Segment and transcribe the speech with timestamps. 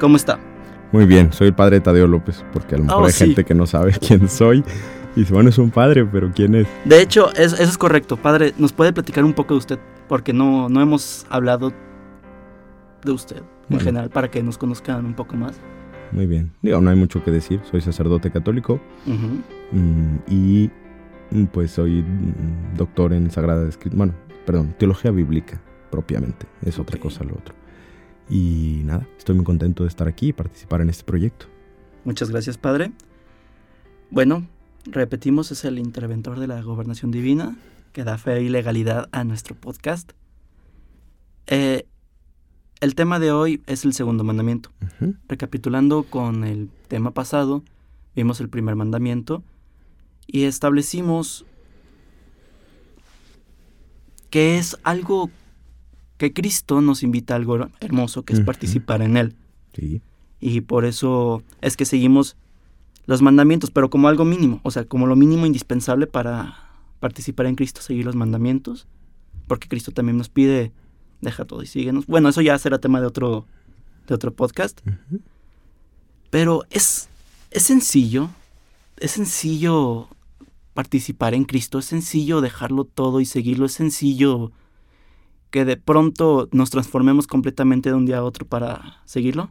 [0.00, 0.38] ¿Cómo está?
[0.92, 3.26] Muy bien, soy el padre Tadeo López, porque a lo mejor Oh, hay sí.
[3.26, 4.64] gente que no sabe quién soy.
[5.14, 6.66] Y dice, bueno, es un padre, pero ¿quién es?
[6.84, 8.16] De hecho, es- eso es correcto.
[8.16, 9.78] Padre, ¿nos puede platicar un poco de usted?
[10.08, 11.72] Porque no, no hemos hablado
[13.04, 13.84] de usted en Bueno.
[13.84, 15.60] general, para que nos conozcan un poco más.
[16.12, 16.52] Muy bien.
[16.62, 17.60] Digo, no hay mucho que decir.
[17.70, 20.70] Soy sacerdote católico mm, y
[21.30, 23.98] mm, pues soy mm, doctor en Sagrada Escritura.
[23.98, 25.60] Bueno, perdón, teología bíblica
[25.90, 26.46] propiamente.
[26.64, 27.54] Es otra cosa lo otro.
[28.30, 31.46] Y nada, estoy muy contento de estar aquí y participar en este proyecto.
[32.04, 32.92] Muchas gracias, Padre.
[34.10, 34.46] Bueno,
[34.84, 37.56] repetimos, es el interventor de la gobernación divina
[37.92, 40.12] que da fe y legalidad a nuestro podcast.
[41.48, 41.86] Eh,
[42.80, 44.70] el tema de hoy es el segundo mandamiento.
[45.28, 47.64] Recapitulando con el tema pasado,
[48.14, 49.42] vimos el primer mandamiento
[50.26, 51.44] y establecimos
[54.30, 55.30] que es algo
[56.20, 59.34] que Cristo nos invita a algo hermoso, que es participar en él.
[59.72, 60.02] Sí.
[60.38, 62.36] Y por eso es que seguimos
[63.06, 66.68] los mandamientos, pero como algo mínimo, o sea, como lo mínimo indispensable para
[67.00, 68.86] participar en Cristo, seguir los mandamientos,
[69.46, 70.72] porque Cristo también nos pide,
[71.22, 72.06] deja todo y síguenos.
[72.06, 73.46] Bueno, eso ya será tema de otro,
[74.06, 74.78] de otro podcast.
[76.28, 77.08] Pero es,
[77.50, 78.28] es sencillo,
[78.98, 80.08] es sencillo
[80.74, 84.52] participar en Cristo, es sencillo dejarlo todo y seguirlo, es sencillo
[85.50, 89.50] que de pronto nos transformemos completamente de un día a otro para seguirlo.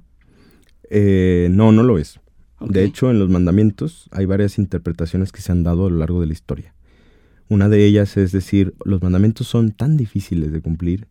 [0.89, 2.19] Eh, no, no lo es.
[2.59, 6.19] De hecho, en los mandamientos hay varias interpretaciones que se han dado a lo largo
[6.19, 6.73] de la historia.
[7.47, 11.07] Una de ellas es decir, los mandamientos son tan difíciles de cumplir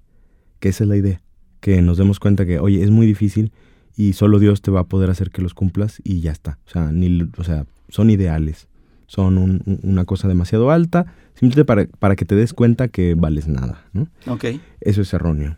[0.60, 1.22] que esa es la idea.
[1.60, 3.52] Que nos demos cuenta que, oye, es muy difícil
[3.96, 6.58] y solo Dios te va a poder hacer que los cumplas y ya está.
[6.66, 8.68] O sea, ni, o sea son ideales.
[9.08, 13.14] Son un- un- una cosa demasiado alta, simplemente para, para que te des cuenta que
[13.14, 13.84] vales nada.
[13.92, 14.06] ¿no?
[14.26, 14.44] Ok,
[14.80, 15.56] Eso es erróneo.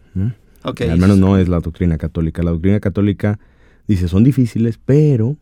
[0.88, 2.42] Al menos no es la doctrina católica.
[2.42, 3.38] La doctrina católica
[3.88, 5.36] dice son difíciles, pero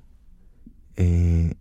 [0.97, 1.54] eh,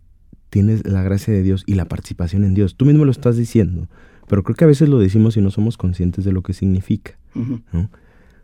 [0.50, 2.74] tienes la gracia de Dios y la participación en Dios.
[2.76, 3.86] Tú mismo lo estás diciendo,
[4.26, 7.18] pero creo que a veces lo decimos y no somos conscientes de lo que significa.
[7.70, 7.88] O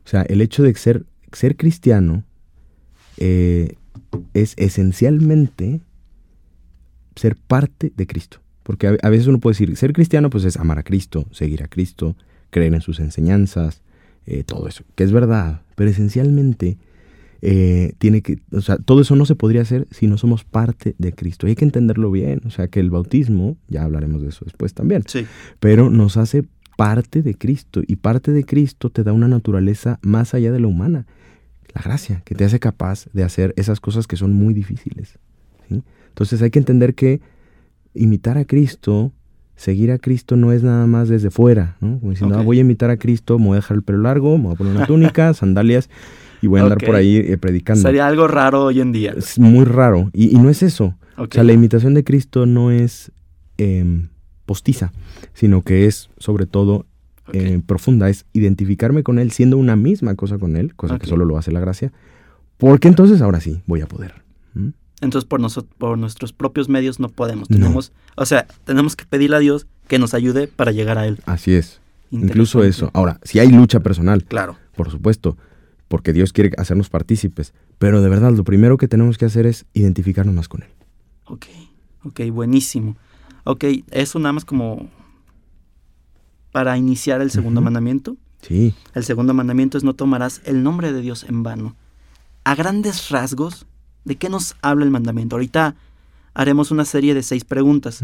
[0.05, 2.23] sea, el hecho de ser, ser cristiano
[3.17, 3.77] eh,
[4.35, 5.81] es esencialmente
[7.17, 8.39] ser parte de Cristo.
[8.63, 11.69] Porque a, veces uno puede decir, ser cristiano pues es amar a Cristo, seguir a
[11.69, 12.17] Cristo,
[12.51, 13.83] creer en sus enseñanzas,
[14.27, 16.79] eh, todo eso, que es verdad, pero esencialmente
[17.43, 20.95] eh, tiene que, o sea, todo eso no se podría hacer si no somos parte
[20.97, 21.47] de Cristo.
[21.47, 24.73] Y hay que entenderlo bien, o sea, que el bautismo, ya hablaremos de eso después
[24.73, 25.27] también, Sí,
[25.61, 26.45] pero nos hace
[26.79, 30.69] parte de Cristo y parte de Cristo te da una naturaleza más allá de la
[30.69, 31.07] humana,
[31.75, 35.19] la gracia, que te hace capaz de hacer esas cosas que son muy difíciles.
[35.69, 35.83] ¿sí?
[36.15, 37.21] Entonces hay que entender que
[37.93, 39.11] imitar a Cristo,
[39.57, 41.99] seguir a Cristo no es nada más desde fuera, ¿no?
[41.99, 42.39] Como diciendo.
[42.39, 44.55] "Ah, voy a imitar a Cristo, me voy a dejar el pelo largo, me voy
[44.55, 45.91] a poner una túnica, sandalias
[46.41, 47.83] y voy a andar por ahí eh, predicando.
[47.83, 49.13] sería algo raro hoy en día.
[49.17, 50.95] Es muy raro y, y no es eso.
[51.17, 53.11] O sea, la imitación de Cristo no es
[53.59, 54.09] em,
[54.47, 54.93] postiza,
[55.33, 56.87] sino que es sobre todo
[57.33, 61.25] eh, profunda, es identificarme con Él siendo una misma cosa con Él, cosa que solo
[61.25, 61.93] lo hace la gracia,
[62.59, 64.23] porque entonces ahora sí voy a poder.
[64.55, 64.69] ¿Mm?
[65.05, 67.51] Entonces por, noso- por nuestros propios medios no podemos.
[67.51, 67.57] No.
[67.59, 71.21] Tenemos, o sea, tenemos que pedirle a Dios que nos ayude para llegar a Él.
[71.27, 72.91] Así es, incluso eso.
[72.95, 74.57] Ahora, si hay lucha personal, Claro.
[74.77, 75.37] por supuesto,
[75.89, 79.67] porque Dios quiere hacernos partícipes, pero de verdad lo primero que tenemos que hacer es
[79.75, 80.71] identificarnos más con Él.
[81.27, 81.47] Ok,
[82.05, 82.97] ok, buenísimo.
[83.45, 84.89] Ok, eso nada más como
[86.53, 88.17] para iniciar el segundo mandamiento.
[88.43, 91.77] Sí, El segundo mandamiento es no tomarás el nombre de Dios en vano.
[92.45, 93.67] A grandes rasgos,
[94.05, 95.37] ¿de qué nos habla el mandamiento?
[95.37, 95.75] Ahorita
[96.35, 98.03] haremos una serie de seis preguntas,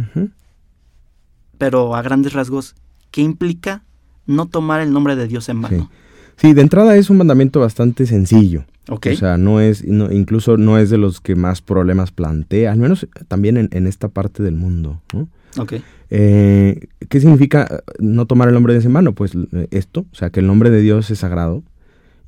[1.58, 2.74] pero a grandes rasgos,
[3.10, 3.82] ¿qué implica
[4.26, 5.90] no tomar el nombre de Dios en vano?
[6.36, 8.64] Sí, de entrada es un mandamiento bastante sencillo.
[8.88, 12.72] Ok, O sea, no es, no- incluso no es de los que más problemas plantea,
[12.72, 15.00] al menos también en, en esta parte del mundo.
[15.12, 15.28] ¿no?
[15.58, 15.74] ok,
[16.08, 19.12] Eh, ¿Qué significa no tomar el nombre de Dios en mano?
[19.12, 21.62] Pues eh, esto, o sea, que el nombre de Dios es sagrado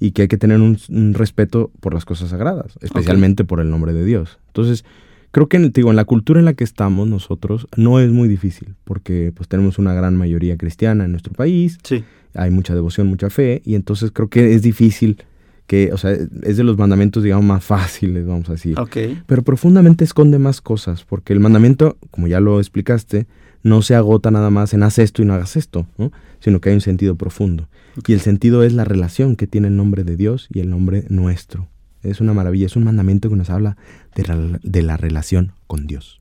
[0.03, 3.71] y que hay que tener un, un respeto por las cosas sagradas, especialmente por el
[3.71, 4.41] nombre de Dios.
[4.49, 4.85] Entonces,
[5.31, 8.29] creo que en, digo, en la cultura en la que estamos nosotros no es muy
[8.29, 12.03] difícil, porque pues tenemos una gran mayoría cristiana en nuestro país, sí,
[12.35, 15.23] hay mucha devoción, mucha fe, y entonces creo que es difícil
[15.69, 18.79] que, o sea, es de los mandamientos, digamos, más fáciles, vamos a decir.
[18.81, 18.97] Ok.
[19.27, 23.29] Pero profundamente esconde más cosas, porque el mandamiento, como ya lo explicaste,
[23.63, 26.11] no se agota nada más en haz esto y no hagas esto, ¿no?
[26.43, 27.69] Sino que hay un sentido profundo.
[28.07, 31.05] Y el sentido es la relación que tiene el nombre de Dios y el nombre
[31.09, 31.69] nuestro.
[32.03, 33.77] Es una maravilla, es un mandamiento que nos habla
[34.17, 36.21] de, la- de la relación con Dios,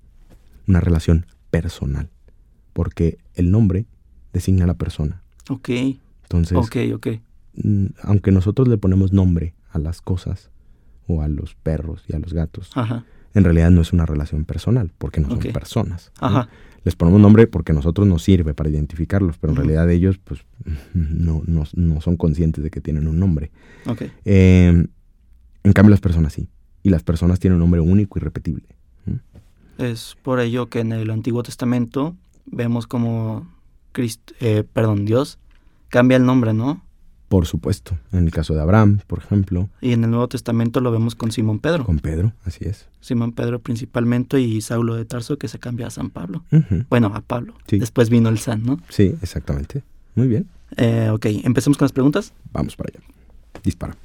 [0.68, 2.10] una relación personal,
[2.74, 3.86] porque el nombre
[4.34, 5.22] designa a la persona.
[5.50, 5.70] Ok.
[6.24, 7.08] Entonces, Ok, ok.
[7.56, 10.52] mm, aunque nosotros le ponemos nombre a las cosas
[11.08, 13.04] o a los perros y a los gatos, Ajá.
[13.34, 16.12] En realidad no es una relación personal, porque no son personas.
[16.20, 16.50] Ajá.
[16.84, 19.68] Les ponemos nombre porque a nosotros nos sirve para identificarlos, pero en Ujú.
[19.68, 20.42] realidad ellos pues
[20.94, 23.52] no, no- no son conscientes de que tienen un nombre.
[23.86, 24.04] Ok.
[24.26, 24.86] Eh,
[25.64, 26.50] en cambio las personas sí,
[26.84, 28.66] y las personas tienen un nombre único y repetible.
[29.78, 33.48] Es por ello que en el Antiguo Testamento vemos como
[33.94, 35.40] Crist- eh, perdón, Dios
[35.90, 36.84] cambia el nombre, ¿no?
[37.32, 40.92] Por supuesto, en el caso de Abraham, por ejemplo, Y en el Nuevo Testamento lo
[40.92, 41.86] vemos con Simón Pedro.
[41.86, 42.90] con Pedro, así es.
[43.00, 46.44] Simón Pedro principalmente y Saulo de Tarso que se cambia a San Pablo.
[46.90, 47.54] Bueno, a Pablo.
[47.68, 47.80] Sí.
[47.80, 48.82] Después vino el San, ¿no?
[48.90, 49.82] Sí, exactamente.
[50.16, 50.46] Muy bien,
[50.76, 52.34] Eh, ok, empecemos con las preguntas.
[52.52, 53.00] vamos para allá.
[53.64, 53.96] Dispara.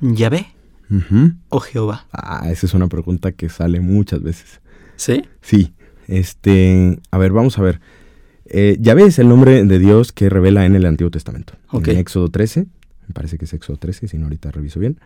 [0.00, 0.46] ¿Yahvé
[0.92, 1.32] Ujú.
[1.48, 2.06] o Jehová?
[2.12, 4.60] Ah, esa es una pregunta que sale muchas veces.
[4.94, 5.24] ¿Sí?
[5.40, 5.72] Sí,
[6.06, 7.80] este, a ver, vamos a ver.
[8.52, 11.54] Eh, Yahvé es el nombre de Dios que revela en el Antiguo Testamento.
[11.72, 12.66] En Éxodo 13,
[13.06, 14.98] me parece que es Éxodo 13, si no ahorita reviso bien,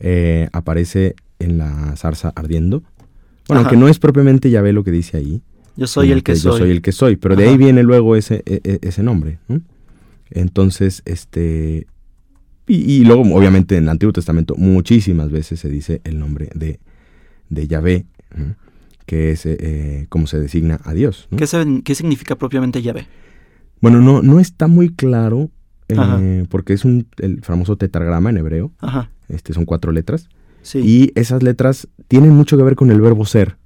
[0.00, 2.82] eh, aparece en la zarza ardiendo.
[3.46, 3.70] Bueno, Ajá.
[3.70, 5.40] aunque no es propiamente Yahvé lo que dice ahí.
[5.76, 6.58] Yo soy el que, Yo soy.
[6.58, 9.38] soy el que soy, pero de ahí viene luego ese, e- e- ese nombre.
[9.48, 9.60] ¿no?
[10.30, 11.86] Entonces, este...
[12.66, 16.80] Y, y luego, obviamente, en el Antiguo Testamento muchísimas veces se dice el nombre de,
[17.48, 18.04] de Yahvé.
[19.08, 21.26] Que es eh, como se designa a Dios.
[21.30, 21.38] ¿no?
[21.38, 23.06] ¿Qué, se- qué significa propiamente Yahvé?
[23.80, 25.50] Bueno, no, no está muy claro,
[25.88, 29.10] eh, porque es un, el famoso tetragrama en hebreo, Ajá.
[29.30, 30.28] este, son cuatro letras,
[30.60, 30.80] Sí.
[30.84, 33.56] y esas letras tienen mucho que ver con el verbo ser.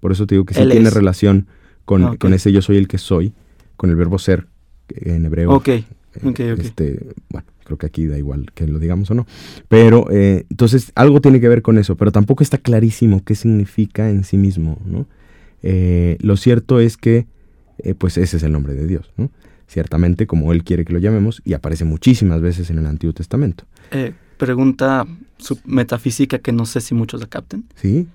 [0.00, 0.94] Por eso te digo que sí Él tiene es.
[0.94, 1.46] relación
[1.86, 3.32] con, Ah, con ese yo soy el que soy,
[3.78, 4.46] con el verbo ser
[4.88, 5.52] en hebreo.
[5.52, 5.68] ok.
[6.14, 6.56] Eh.
[6.58, 9.26] Este, bueno, creo que aquí da igual que lo digamos o no.
[9.68, 14.10] Pero eh, entonces algo tiene que ver con eso, pero tampoco está clarísimo qué significa
[14.10, 15.06] en sí mismo, ¿no?
[15.62, 17.26] Eh, lo cierto es que,
[17.78, 19.30] eh, pues ese es el nombre de Dios, ¿no?
[19.68, 23.64] Ciertamente como Él quiere que lo llamemos y aparece muchísimas veces en el Antiguo Testamento,
[24.36, 25.06] pregunta
[25.64, 27.64] metafísica que no sé si muchos la capten.
[27.76, 28.08] ¿sí?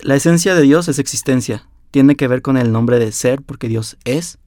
[0.00, 1.68] La esencia de Dios es existencia.
[1.90, 4.38] Tiene que ver con el nombre de ser, porque Dios es.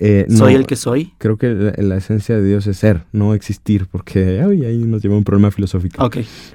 [0.00, 1.12] Eh, soy no, el que soy.
[1.18, 5.02] Creo que la, la esencia de Dios es ser, no existir, porque ay, ahí nos
[5.02, 6.02] lleva un problema filosófico.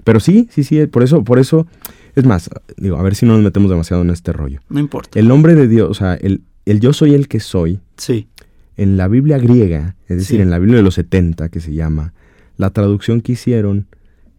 [0.03, 1.67] Pero sí, sí, sí, por eso, por eso,
[2.15, 4.59] es más, digo, a ver si no nos metemos demasiado en este rollo.
[4.69, 5.19] no importa.
[5.19, 8.27] El nombre de Dios, o sea, el, el yo soy el que soy, Sí,
[8.77, 10.41] en la Biblia griega, es decir, Sí.
[10.41, 12.13] en la Biblia de los 70, que se llama,
[12.57, 13.87] la traducción que hicieron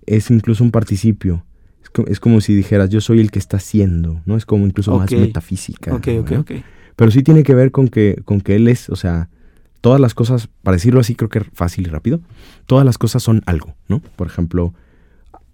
[0.06, 1.44] es incluso un participio.
[1.94, 4.36] Es, co- es como si dijeras, yo soy el que está siendo, ¿no?
[4.36, 5.94] Es como incluso más metafísica.
[5.94, 6.40] ok, ok, ¿no?
[6.40, 6.50] ok.
[6.96, 9.28] Pero sí tiene que ver con que, con que Él es, o sea,
[9.80, 12.20] todas las cosas, para decirlo así, creo que es fácil y rápido,
[12.66, 14.00] todas las cosas son algo, ¿no?
[14.16, 14.74] Por ejemplo,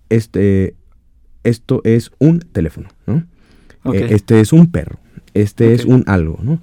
[0.08, 0.74] este,
[1.44, 3.24] esto es un teléfono, ¿no?
[3.84, 4.98] Ok, Eh, este es un perro,
[5.34, 6.60] este es un algo, ¿no?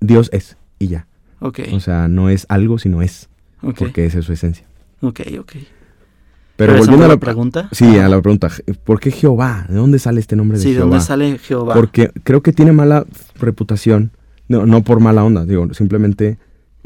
[0.00, 1.06] Dios es, y ya.
[1.40, 3.28] ok, O sea, no es algo, sino es,
[3.84, 4.66] porque esa es su esencia.
[5.02, 5.52] ok, ok.
[6.60, 7.68] Pero ¿Regresando volviendo a la pregunta.
[7.72, 8.50] Sí, a la pregunta,
[8.84, 9.64] ¿por qué Jehová?
[9.66, 10.90] ¿De dónde sale este nombre de Sí, ¿de Jehová?
[10.90, 11.72] dónde sale Jehová?
[11.72, 13.06] Porque creo que tiene mala
[13.38, 14.10] reputación,
[14.46, 16.36] no, no por mala onda, digo, simplemente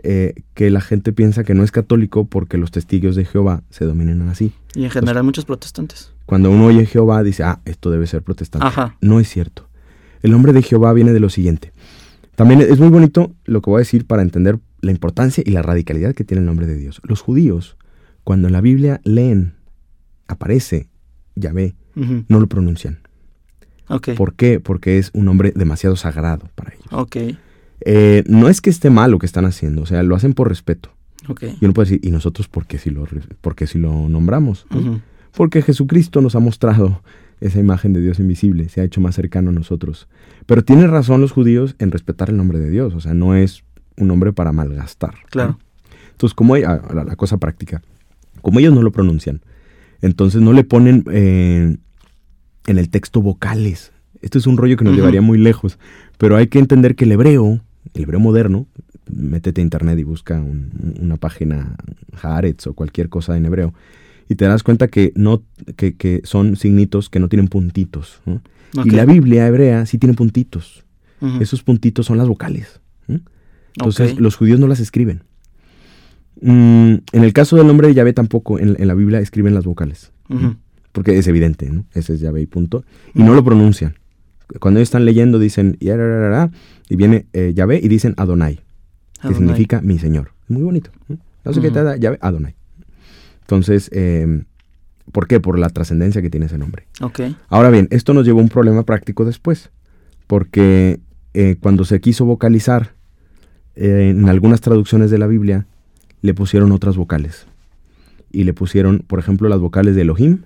[0.04, 3.84] eh, que la gente piensa que no es católico porque los testigos de Jehová se
[3.84, 4.52] dominan así.
[4.76, 6.12] Y en general muchos protestantes.
[6.24, 8.64] Cuando uno oye Jehová dice, ah, esto debe ser protestante.
[8.64, 8.96] Ajá.
[9.00, 9.66] No es cierto.
[10.22, 11.72] El nombre de Jehová viene de lo siguiente.
[12.36, 15.62] También es muy bonito lo que voy a decir para entender la importancia y la
[15.62, 17.00] radicalidad que tiene el nombre de Dios.
[17.02, 17.76] Los judíos,
[18.22, 19.54] cuando en la Biblia leen,
[20.28, 20.88] aparece
[21.36, 22.98] Yahvé, Ujú, no lo pronuncian.
[24.14, 24.60] ¿Por qué?
[24.60, 26.86] Porque es un nombre demasiado sagrado para ellos.
[27.80, 30.48] Eh, no es que esté mal lo que están haciendo, o sea, lo hacen por
[30.48, 30.90] respeto.
[31.60, 34.08] Y uno puede decir, ¿y nosotros por qué si lo, re- por qué si lo
[34.08, 34.66] nombramos?
[35.36, 37.02] Porque Jesucristo nos ha mostrado
[37.40, 40.08] esa imagen de Dios invisible, se ha hecho más cercano a nosotros.
[40.46, 43.64] Pero tienen razón los judíos en respetar el nombre de Dios, o sea, no es
[43.96, 45.14] un nombre para malgastar.
[45.14, 45.20] ¿no?
[45.30, 45.58] Claro.
[46.12, 47.82] Entonces, como hay- ah, la, la cosa práctica,
[48.40, 49.42] como ellos no lo pronuncian,
[50.04, 51.76] entonces no le ponen eh,
[52.66, 53.92] en el texto vocales.
[54.22, 55.78] Esto es un rollo que nos llevaría muy lejos,
[56.18, 57.60] pero hay que entender que el hebreo,
[57.92, 58.66] el hebreo moderno,
[59.10, 61.76] métete a internet y busca un- una página
[62.22, 63.74] Haaretz o cualquier cosa en hebreo,
[64.28, 65.42] y te das cuenta que, no,
[65.76, 68.20] que, que son signitos que no tienen puntitos.
[68.86, 70.84] Y la Biblia hebrea sí tiene puntitos.
[71.40, 72.80] Esos puntitos son las vocales.
[73.06, 73.20] ¿no?
[73.76, 75.22] Entonces los judíos no las escriben.
[76.46, 79.64] Mm, en el caso del nombre de Yahvé tampoco en, en la Biblia escriben las
[79.64, 80.12] vocales.
[80.92, 81.86] Porque es evidente, ¿no?
[81.94, 82.84] Ese es Yahvé y punto.
[83.14, 83.94] Y no lo pronuncian.
[84.60, 88.60] Cuando ellos están leyendo dicen y viene eh, Yahvé y dicen Adonai,
[89.22, 90.32] que significa mi Señor.
[90.48, 90.90] Muy bonito.
[91.08, 91.16] ¿no?
[91.46, 92.54] No sé qué te da Yahvé, Adonai.
[93.40, 94.44] Entonces, eh,
[95.12, 95.40] ¿por qué?
[95.40, 96.86] Por la trascendencia que tiene ese nombre.
[97.00, 97.20] Ok.
[97.48, 99.70] Ahora bien, esto nos llevó a un problema práctico después,
[100.26, 101.00] porque
[101.32, 102.92] eh, cuando se quiso vocalizar
[103.76, 105.66] eh, en algunas traducciones de la Biblia,
[106.26, 107.46] le pusieron otras vocales.
[108.32, 110.42] Y le pusieron, por ejemplo, las vocales de Elohim,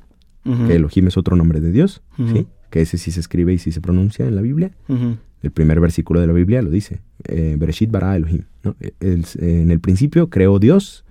[0.66, 2.02] que Elohim es otro nombre de Dios.
[2.16, 2.46] ¿sí?
[2.70, 4.72] que ese sí se escribe y sí se pronuncia en la Biblia.
[5.42, 8.42] El primer versículo de la Biblia lo dice, eh, Bereshit bara Elohim.
[8.62, 8.76] ¿no?
[9.00, 11.04] El- en el principio creó Dios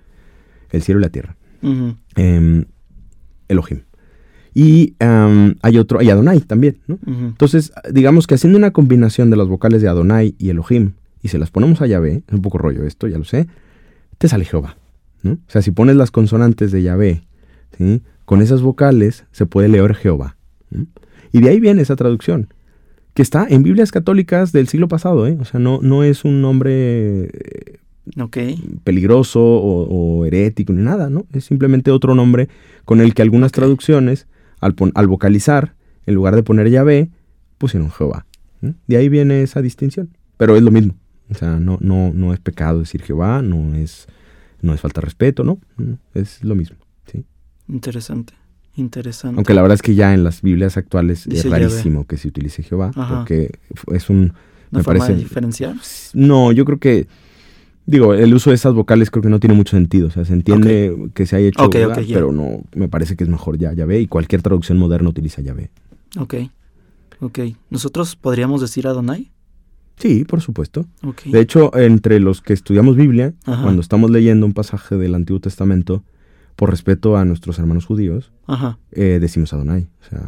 [0.70, 1.36] el cielo y la tierra.
[2.14, 2.64] Em,
[3.48, 3.80] Elohim.
[4.54, 6.98] Y hay otro, hay Adonai también, ¿no?
[7.06, 11.38] Entonces, digamos que haciendo una combinación de las vocales de Adonai y Elohim y se
[11.38, 13.46] las ponemos a Yahvé, es un poco rollo esto, ya lo sé,
[14.18, 14.76] te sale Jehová,
[15.22, 15.32] ¿no?
[15.32, 17.22] O sea, si pones las consonantes de Yahvé,
[17.76, 18.02] ¿sí?
[18.24, 20.36] Con esas vocales se puede leer Jehová.
[20.70, 20.86] ¿no?
[21.32, 22.52] Y de ahí viene esa traducción,
[23.14, 25.36] que está en Biblias católicas del siglo pasado, ¿eh?
[25.40, 27.78] O sea, no, no es un nombre eh,
[28.20, 28.38] Ok.
[28.84, 31.26] peligroso o, o herético ni nada, ¿no?
[31.32, 32.48] Es simplemente otro nombre
[32.84, 34.26] con el que algunas traducciones,
[34.60, 35.74] al, pon- al vocalizar,
[36.06, 37.10] en lugar de poner Yahvé,
[37.58, 38.24] pusieron Jehová.
[38.86, 40.08] De ahí viene esa distinción.
[40.36, 40.94] Pero es lo mismo.
[41.30, 44.06] O sea, no, no, no es pecado decir Jehová, no es,
[44.62, 45.58] no es falta de respeto, ¿no?
[45.76, 46.76] No, Es lo mismo.
[47.10, 47.24] ¿sí?
[47.68, 48.34] Interesante.
[48.76, 49.36] Interesante.
[49.36, 51.58] Aunque la verdad es que ya en las Biblias actuales Dice es Yahvé.
[51.58, 53.18] rarísimo que se utilice Jehová, Ajá.
[53.18, 53.50] porque
[53.92, 54.32] es un...
[54.70, 55.74] ¿Una me forma de diferenciar?
[56.12, 57.08] No, yo creo que,
[57.86, 60.08] digo, el uso de esas vocales creo que no tiene mucho sentido.
[60.08, 63.56] O sea, se entiende que se haya hecho, pero no, me parece que es mejor
[63.58, 65.70] ya Yahvé y cualquier traducción moderna utiliza Yahvé.
[66.18, 66.34] Ok.
[67.20, 67.38] Ok.
[67.70, 69.30] ¿Nosotros podríamos decir Adonai?
[69.98, 70.86] Sí, por supuesto.
[71.24, 73.62] De hecho, entre los que estudiamos Biblia, Ajá.
[73.62, 76.02] cuando estamos leyendo un pasaje del Antiguo Testamento,
[76.56, 78.78] por respeto a nuestros hermanos judíos, Ajá.
[78.92, 79.88] eh, decimos Adonai.
[80.00, 80.20] O sea,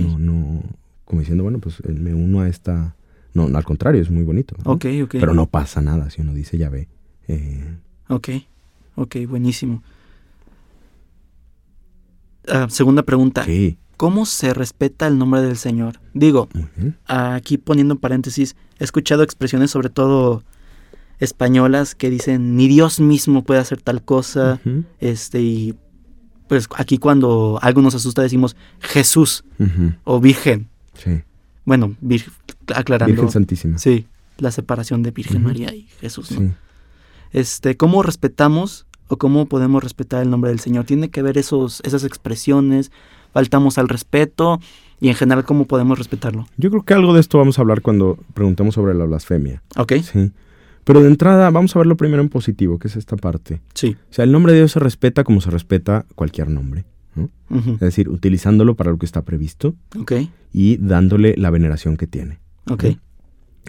[0.00, 0.62] no, no,
[1.04, 2.94] como diciendo, bueno, pues eh, me uno a esta...
[3.34, 4.56] No, al contrario, es muy bonito.
[4.64, 4.72] ¿no?
[4.72, 5.10] Ok, ok.
[5.20, 6.88] Pero no pasa nada si uno dice Yahvé.
[7.28, 7.76] Eh,
[8.08, 8.28] Ok.
[8.96, 9.82] Ok, buenísimo.
[12.48, 13.44] Ah, segunda pregunta.
[13.44, 16.00] sí, ¿Cómo se respeta el nombre del Señor?
[16.14, 16.48] Digo,
[17.06, 20.42] aquí poniendo en paréntesis, he escuchado expresiones sobre todo
[21.18, 24.60] españolas que dicen ni Dios mismo puede hacer tal cosa,
[25.00, 25.74] este y
[26.48, 29.44] pues aquí cuando algo nos asusta decimos Jesús
[30.04, 30.68] o Virgen.
[30.94, 31.22] Sí.
[31.64, 32.30] Bueno, vir-
[32.74, 33.12] aclarando.
[33.12, 33.78] Virgen Santísima.
[33.78, 34.06] Sí,
[34.38, 35.42] la separación de Virgen.
[35.42, 36.40] María y Jesús, ¿no?
[36.40, 36.50] Sí.
[37.32, 40.84] Este, ¿cómo respetamos o cómo podemos respetar el nombre del Señor?
[40.86, 42.90] Tiene que ver esos esas expresiones,
[43.32, 44.60] faltamos al respeto
[45.00, 46.46] y en general cómo podemos respetarlo.
[46.56, 49.62] Yo creo que algo de esto vamos a hablar cuando preguntemos sobre la blasfemia.
[49.76, 49.94] ¿Ok?
[50.02, 50.32] Sí.
[50.84, 53.60] Pero de entrada, vamos a verlo primero en positivo, que es esta parte.
[53.74, 53.96] Sí.
[54.10, 56.84] O sea, el nombre de Dios se respeta como se respeta cualquier nombre.
[57.50, 60.12] Es decir, utilizándolo para lo que está previsto Ok,
[60.52, 62.38] y dándole la veneración que tiene.
[62.70, 62.84] ok.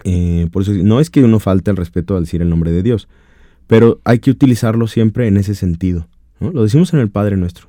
[0.03, 2.83] Eh, por eso no es que uno falte el respeto al decir el nombre de
[2.83, 3.07] Dios,
[3.67, 6.07] pero hay que utilizarlo siempre en ese sentido.
[6.39, 6.51] ¿no?
[6.51, 7.68] Lo decimos en el Padre Nuestro.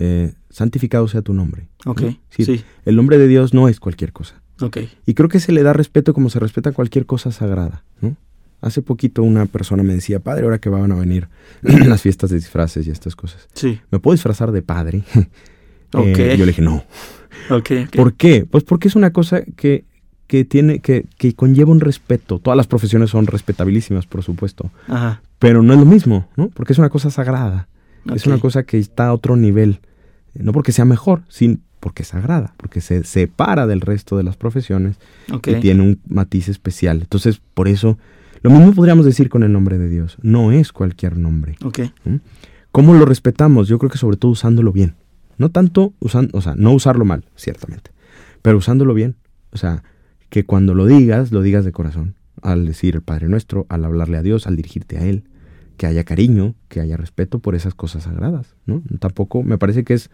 [0.00, 1.68] Eh, santificado sea tu nombre.
[1.86, 2.16] Ok, ¿no?
[2.30, 4.40] Sí, sí, El nombre de Dios no es cualquier cosa.
[4.60, 4.78] ok.
[5.06, 8.16] Y creo que se le da respeto como se respeta cualquier cosa sagrada, ¿no?
[8.60, 11.28] Hace poquito una persona me decía, padre, ahora que van a venir
[11.62, 15.02] las fiestas de disfraces y estas cosas, Sí, ¿me puedo disfrazar de padre?
[15.94, 16.04] Ok.
[16.18, 16.84] Eh, yo le dije, no.
[17.48, 17.96] ok, ok.
[17.96, 18.44] ¿Por qué?
[18.44, 19.86] Pues porque es una cosa que,
[20.26, 22.40] que tiene, que, que conlleva un respeto.
[22.40, 24.70] Todas las profesiones son respetabilísimas, por supuesto.
[24.86, 26.48] Ajá, Pero no es lo mismo, ¿no?
[26.50, 27.68] Porque es una cosa sagrada.
[28.14, 29.80] Es una cosa que está a otro nivel.
[30.38, 32.54] No porque sea mejor, sino porque es sagrada.
[32.56, 34.96] Porque se separa del resto de las profesiones
[35.32, 37.00] Ok, y tiene un matiz especial.
[37.00, 37.98] Entonces, por eso,
[38.42, 40.16] lo mismo podríamos decir con el nombre de Dios.
[40.22, 41.56] No es cualquier nombre.
[41.64, 41.80] ok,
[42.72, 43.66] ¿Cómo lo respetamos?
[43.66, 44.94] Yo creo que sobre todo usándolo bien.
[45.38, 47.92] No tanto usando, o sea, no usarlo mal, ciertamente,
[48.42, 49.16] pero usándolo bien.
[49.52, 49.82] O sea,
[50.28, 52.14] que cuando lo digas, lo digas de corazón.
[52.42, 55.24] Al decir el Padre Nuestro, al hablarle a Dios, al dirigirte a Él,
[55.78, 58.82] que haya cariño, que haya respeto por esas cosas sagradas, ¿no?
[58.98, 60.10] Tampoco, me parece que es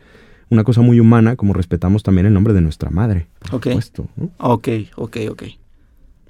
[0.51, 3.67] una cosa muy humana como respetamos también el nombre de nuestra madre, por Ok.
[3.69, 4.31] supuesto, ¿no?
[4.39, 5.43] ok, ok, ok.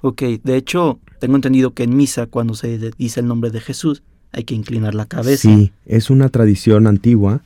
[0.01, 4.03] Ok, de hecho, tengo entendido que en misa, cuando se dice el nombre de Jesús,
[4.31, 5.41] hay que inclinar la cabeza.
[5.41, 7.41] Sí, es una tradición antigua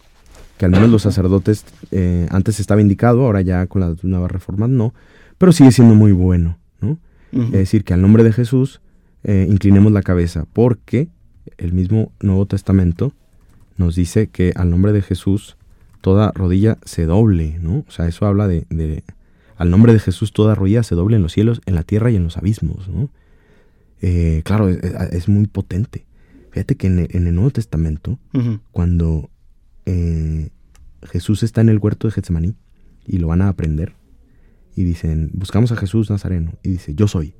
[0.57, 4.69] que al menos los sacerdotes eh, antes estaba indicado, ahora ya con las nuevas reformas
[4.69, 4.93] no,
[5.37, 6.97] pero sigue siendo muy bueno, ¿no?
[7.31, 8.81] Es decir, que al nombre de Jesús
[9.23, 11.07] eh, inclinemos la cabeza, porque
[11.59, 13.13] el mismo Nuevo Testamento
[13.77, 15.55] nos dice que al nombre de Jesús
[16.01, 17.85] toda rodilla se doble, ¿no?
[17.87, 19.03] O sea, eso habla de, de-
[19.57, 22.15] al nombre de Jesús toda rodilla se doble en los cielos, en la tierra y
[22.15, 23.09] en los abismos, ¿no?
[24.01, 24.79] Eh, claro, es,
[25.11, 26.05] es muy potente.
[26.51, 28.17] Fíjate que en, en el Nuevo Testamento,
[28.71, 29.29] cuando
[29.85, 30.49] eh,
[31.03, 32.55] Jesús está en el huerto de Getsemaní
[33.05, 33.93] y lo van a aprender,
[34.75, 37.33] y dicen, buscamos a Jesús Nazareno, y dice, yo soy.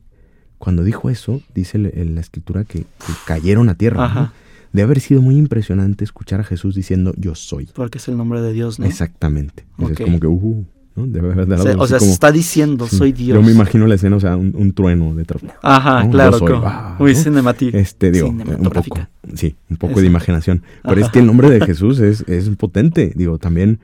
[0.60, 3.98] Cuando dijo eso, dice el- el- la escritura que, que cayeron a tierra.
[3.98, 4.04] ¿no?
[4.04, 4.34] Ajá.
[4.72, 7.68] De haber sido muy impresionante escuchar a Jesús diciendo, yo soy.
[7.74, 8.86] Porque es el nombre de Dios, ¿no?
[8.86, 9.66] Exactamente.
[9.78, 10.00] O sea, Ok.
[10.02, 11.08] Es como que, uh, ¿no?
[11.08, 12.98] Debe haber O dado sea, o sea, se está diciendo, sí.
[12.98, 13.36] soy Dios.
[13.36, 15.42] Yo me imagino la escena, o sea, un, un trueno detrás.
[15.64, 16.12] Ajá, ¿no?
[16.12, 16.38] claro.
[16.38, 17.20] Soy, ah, muy ¿no?
[17.20, 17.76] cinemático.
[17.76, 19.00] Este, digo, un poco,
[19.34, 20.02] sí, un poco Eso.
[20.02, 20.62] de imaginación.
[20.84, 23.12] Pero es que el nombre de Jesús es, es potente.
[23.16, 23.80] Digo, también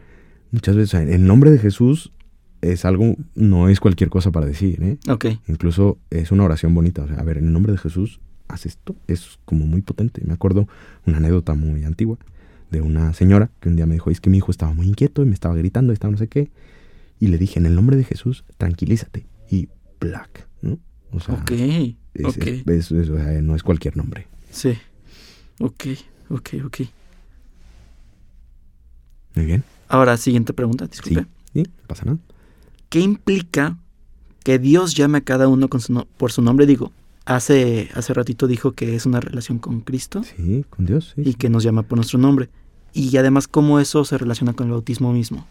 [0.51, 2.11] muchas veces o el nombre de Jesús
[2.71, 4.97] es algo, no es cualquier cosa para decir, ¿eh?
[5.09, 5.25] Ok.
[5.47, 7.03] Incluso es una oración bonita.
[7.03, 8.95] O sea, a ver, en el nombre de Jesús, haz esto.
[9.07, 10.21] Es como muy potente.
[10.25, 10.67] Me acuerdo
[11.05, 12.17] una anécdota muy antigua
[12.71, 15.21] de una señora que un día me dijo, es que mi hijo estaba muy inquieto
[15.21, 16.49] y me estaba gritando y estaba no sé qué.
[17.19, 19.25] Y le dije, en el nombre de Jesús, tranquilízate.
[19.49, 19.69] Y
[19.99, 20.79] black, ¿no?
[21.11, 21.51] O sea, Ok.
[21.51, 22.37] es- ok.
[22.47, 24.27] es- es- es- o sea, no es cualquier nombre.
[24.51, 24.77] Sí.
[25.59, 25.85] Ok,
[26.29, 26.77] ok, ok.
[29.35, 29.63] Muy bien.
[29.87, 31.25] Ahora, siguiente pregunta, disculpe.
[31.53, 32.17] Sí, no pasa nada.
[32.95, 33.77] ¿Qué implica
[34.45, 36.65] que Dios llame a cada uno con su no- por su nombre?
[36.65, 36.93] Digo,
[37.25, 41.23] hace, hace ratito dijo que es una relación con Cristo Sí, con Dios, sí.
[41.25, 42.47] y que nos llama por nuestro nombre.
[42.93, 45.45] Y además, cómo eso se relaciona con el bautismo mismo.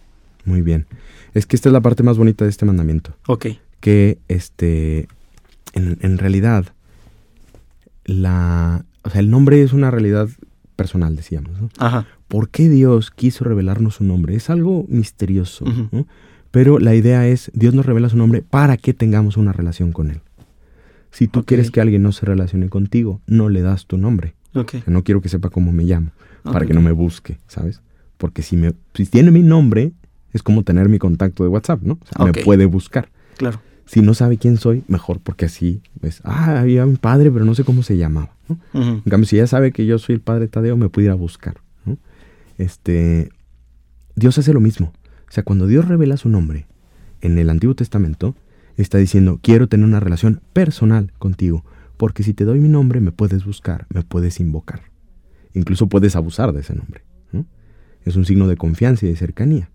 [0.47, 0.87] Muy bien.
[1.35, 3.15] Es que esta es la parte más bonita de este mandamiento.
[3.27, 3.49] Ok.
[3.81, 5.07] Que, este,
[5.75, 6.65] en, en realidad,
[8.07, 10.31] la, o sea, el nombre es una realidad
[10.77, 11.69] personal, decíamos, ¿no?
[11.77, 12.07] Ajá.
[12.27, 14.35] ¿Por qué Dios quiso revelarnos su nombre?
[14.35, 15.89] Es algo misterioso, Ujú.
[15.93, 16.07] ¿no?
[16.55, 20.13] Pero la idea es, Dios nos revela su nombre para que tengamos una relación con
[20.13, 20.21] Él.
[21.11, 24.35] Si tú quieres que alguien no se relacione contigo, no le das tu nombre.
[24.55, 24.69] Ok.
[24.75, 26.13] O sea, no quiero que sepa cómo me llamo,
[26.45, 27.83] para que no me busque, ¿sabes?
[28.19, 29.91] Porque si, me, si tiene mi nombre,
[30.33, 31.95] es como tener mi contacto de WhatsApp, ¿no?
[31.95, 32.37] O sea, Ok.
[32.37, 33.09] me puede buscar.
[33.37, 33.61] Claro.
[33.87, 37.57] Si no sabe quién soy, mejor porque así, pues, ah, había mi padre, pero no
[37.57, 38.59] sé cómo se llamaba, ¿no?
[38.75, 41.15] En cambio, si ya sabe que yo soy el padre Tadeo, me puede ir a
[41.15, 41.99] buscar, ¿no?
[42.59, 43.31] Este,
[44.15, 44.93] Dios hace lo mismo.
[45.29, 46.67] O sea, cuando Dios revela su nombre
[47.21, 48.35] en el Antiguo Testamento,
[48.77, 51.65] está diciendo, quiero tener una relación personal contigo,
[51.97, 54.83] porque si te doy mi nombre, me puedes buscar, me puedes invocar.
[55.55, 57.47] Incluso puedes abusar de ese nombre, ¿no?
[58.05, 59.71] Es un signo de confianza y de cercanía.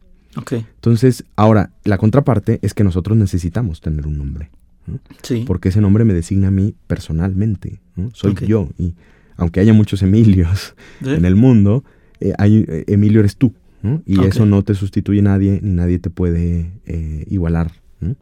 [0.52, 4.50] Entonces, ahora, la contraparte es que nosotros necesitamos tener un nombre,
[4.86, 5.00] ¿no?
[5.24, 5.44] Sí.
[5.48, 8.10] porque ese nombre me designa a mí personalmente, ¿no?
[8.14, 8.94] Soy yo, y
[9.38, 11.10] aunque haya muchos Emilios Sí.
[11.12, 11.84] en el mundo,
[12.20, 14.02] eh, hay, eh, Emilio eres tú, ¿no?
[14.06, 18.15] Y eso no te sustituye nadie, ni nadie te puede eh, igualar ¿no?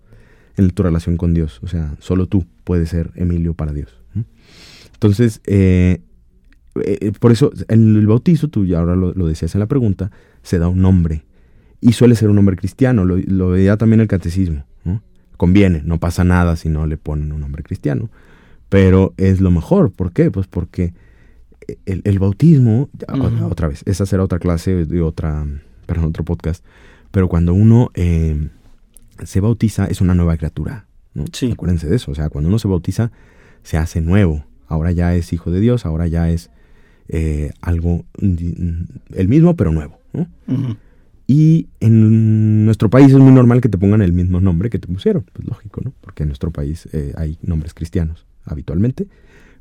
[0.55, 1.59] en tu relación con Dios.
[1.63, 3.97] O sea, solo tú puedes ser Emilio para Dios.
[4.13, 4.25] ¿no?
[4.93, 6.01] Entonces, eh,
[6.83, 10.11] eh, por eso, en el bautizo, tú ya ahora lo, lo decías en la pregunta,
[10.43, 11.23] se da un nombre.
[11.79, 14.65] Y suele ser un nombre cristiano, lo, lo veía también el catecismo.
[15.37, 18.09] Conviene, no pasa nada si no le ponen un nombre cristiano.
[18.69, 19.91] Pero es lo mejor.
[19.91, 20.31] ¿Por qué?
[20.31, 20.95] Pues porque
[21.85, 23.45] el, el bautismo, Ujú.
[23.45, 25.45] otra vez, esa será otra clase de otra,
[25.85, 26.63] perdón, otro podcast.
[27.11, 28.49] Pero cuando uno eh,
[29.23, 30.85] se bautiza, es una nueva criatura.
[31.13, 31.25] ¿no?
[31.33, 31.51] Sí.
[31.51, 32.11] Acuérdense de eso.
[32.11, 33.11] O sea, cuando uno se bautiza,
[33.63, 34.45] se hace nuevo.
[34.67, 36.51] Ahora ya es hijo de Dios, ahora ya es
[37.07, 38.55] eh, algo, di-
[39.13, 39.97] el mismo, pero nuevo.
[40.13, 40.27] ¿no?
[41.25, 44.87] Y en nuestro país es muy normal que te pongan el mismo nombre que te
[44.87, 45.25] pusieron.
[45.33, 45.93] Pues lógico, ¿no?
[46.01, 49.07] Porque en nuestro país eh, hay nombres cristianos habitualmente.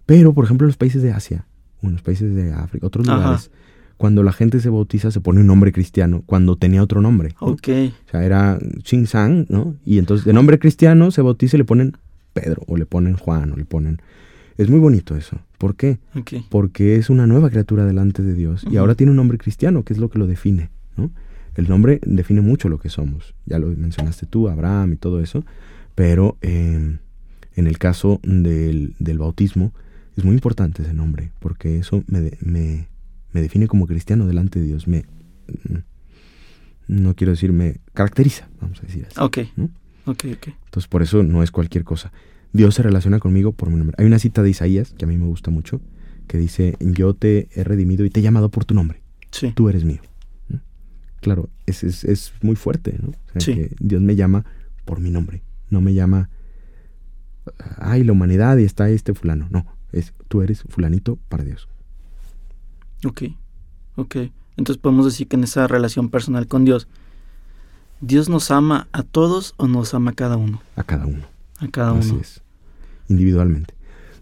[0.06, 1.46] Pero, por ejemplo, en los países de Asia,
[1.82, 3.16] o en los países de África, otros Ajá.
[3.16, 3.50] lugares,
[3.96, 7.34] cuando la gente se bautiza se pone un nombre cristiano cuando tenía otro nombre.
[7.40, 7.48] ¿no?
[7.48, 7.68] Ok.
[8.06, 9.76] O sea, era Ching Sang, ¿no?
[9.84, 11.96] Y entonces de nombre cristiano se bautiza y le ponen
[12.32, 14.00] Pedro, o le ponen Juan, o le ponen...
[14.58, 15.38] Es muy bonito eso.
[15.58, 15.98] ¿Por qué?
[16.14, 16.34] Ok.
[16.50, 19.94] porque es una nueva criatura delante de Dios y ahora tiene un nombre cristiano, que
[19.94, 21.10] es lo que lo define, ¿no?
[21.54, 25.46] El nombre define mucho lo que somos, ya lo mencionaste tú, Abraham y todo eso,
[25.94, 26.98] pero eh,
[27.54, 29.72] en el caso del, del bautismo
[30.16, 32.88] es muy importante ese nombre, porque eso me, me,
[33.32, 35.04] me define como cristiano delante de Dios, me,
[35.68, 35.78] mm,
[36.88, 39.20] no quiero decir, me caracteriza, vamos a decir así.
[39.20, 39.38] Ok.
[39.56, 39.64] ¿no?
[40.06, 40.48] Ok, ok.
[40.66, 42.12] Entonces, por eso no es cualquier cosa.
[42.52, 43.96] Dios se relaciona conmigo por mi nombre.
[43.98, 45.80] Hay una cita de Isaías que a mí me gusta mucho,
[46.28, 49.02] que dice, yo te he redimido y te he llamado por tu nombre.
[49.32, 49.52] Sí.
[49.54, 50.00] Tú eres mío.
[50.48, 50.60] ¿no?
[51.20, 53.10] Claro, es, es, es muy fuerte, ¿no?
[53.10, 53.54] O sea, Sí.
[53.54, 54.44] que Dios me llama
[54.84, 55.42] por mi nombre.
[55.70, 56.30] No me llama,
[57.78, 59.48] ay, la humanidad y está este fulano.
[59.50, 59.66] No,
[59.98, 61.68] es tú eres fulanito para Dios.
[63.04, 63.22] Ok.
[63.96, 64.16] Ok.
[64.56, 66.88] Entonces podemos decir que en esa relación personal con Dios,
[68.00, 70.60] ¿Dios nos ama a todos o nos ama a cada uno?
[70.76, 71.24] A cada uno.
[71.58, 72.20] A cada Así uno.
[72.20, 72.42] es.
[73.08, 73.74] Individualmente.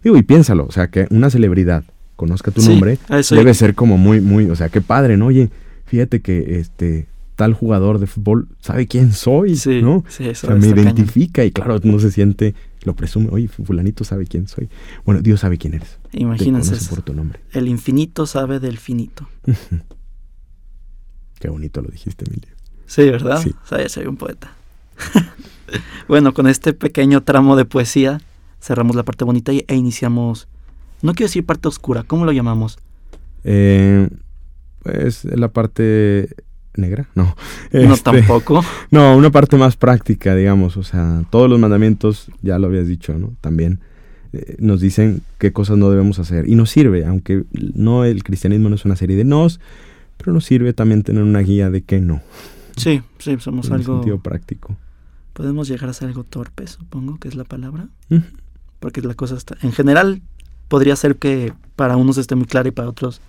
[0.03, 1.83] Digo, y piénsalo, o sea, que una celebridad
[2.15, 2.97] conozca tu Sí, nombre,
[3.31, 5.25] debe ser como muy, muy, o sea, qué padre, ¿no?
[5.27, 5.49] Oye,
[5.85, 10.05] fíjate que este tal jugador de fútbol sabe quién soy, Sí, ¿no?
[10.07, 14.03] sí, eso o sea, me identifica y claro, uno se siente, lo presume, oye, fulanito
[14.03, 14.69] sabe quién soy.
[15.05, 15.97] Bueno, Dios sabe quién eres.
[16.11, 16.89] Te Imagínense, eso.
[16.89, 17.39] por tu nombre.
[17.51, 19.27] el infinito sabe del finito.
[21.39, 22.49] Qué bonito lo dijiste, Emilio.
[22.85, 23.41] Sí, ¿verdad?
[23.41, 23.53] Sí.
[23.63, 24.53] O sea, ya soy un poeta.
[26.07, 28.21] bueno, con este pequeño tramo de poesía
[28.61, 30.47] cerramos la parte bonita y- e iniciamos,
[31.01, 32.77] no quiero decir parte oscura, ¿cómo lo llamamos?
[33.43, 34.09] Eh,
[34.81, 36.29] pues la parte
[36.77, 37.35] negra, no.
[37.71, 38.63] No Este, tampoco.
[38.91, 40.77] No, una parte más práctica, digamos.
[40.77, 43.33] O sea, todos los mandamientos, ya lo habías dicho, ¿no?
[43.41, 43.79] También
[44.33, 46.47] eh, nos dicen qué cosas no debemos hacer.
[46.47, 49.59] Y nos sirve, aunque no el cristianismo no es una serie de nos,
[50.17, 52.21] pero nos sirve también tener una guía de qué no.
[52.77, 53.95] Sí, sí, somos en algo...
[53.95, 54.75] sentido práctico.
[55.33, 57.89] Podemos llegar a ser algo torpe, supongo que es la palabra.
[58.79, 59.57] Porque la cosa está...
[59.61, 60.21] En general,
[60.67, 63.21] podría ser que para unos esté muy claro y para otros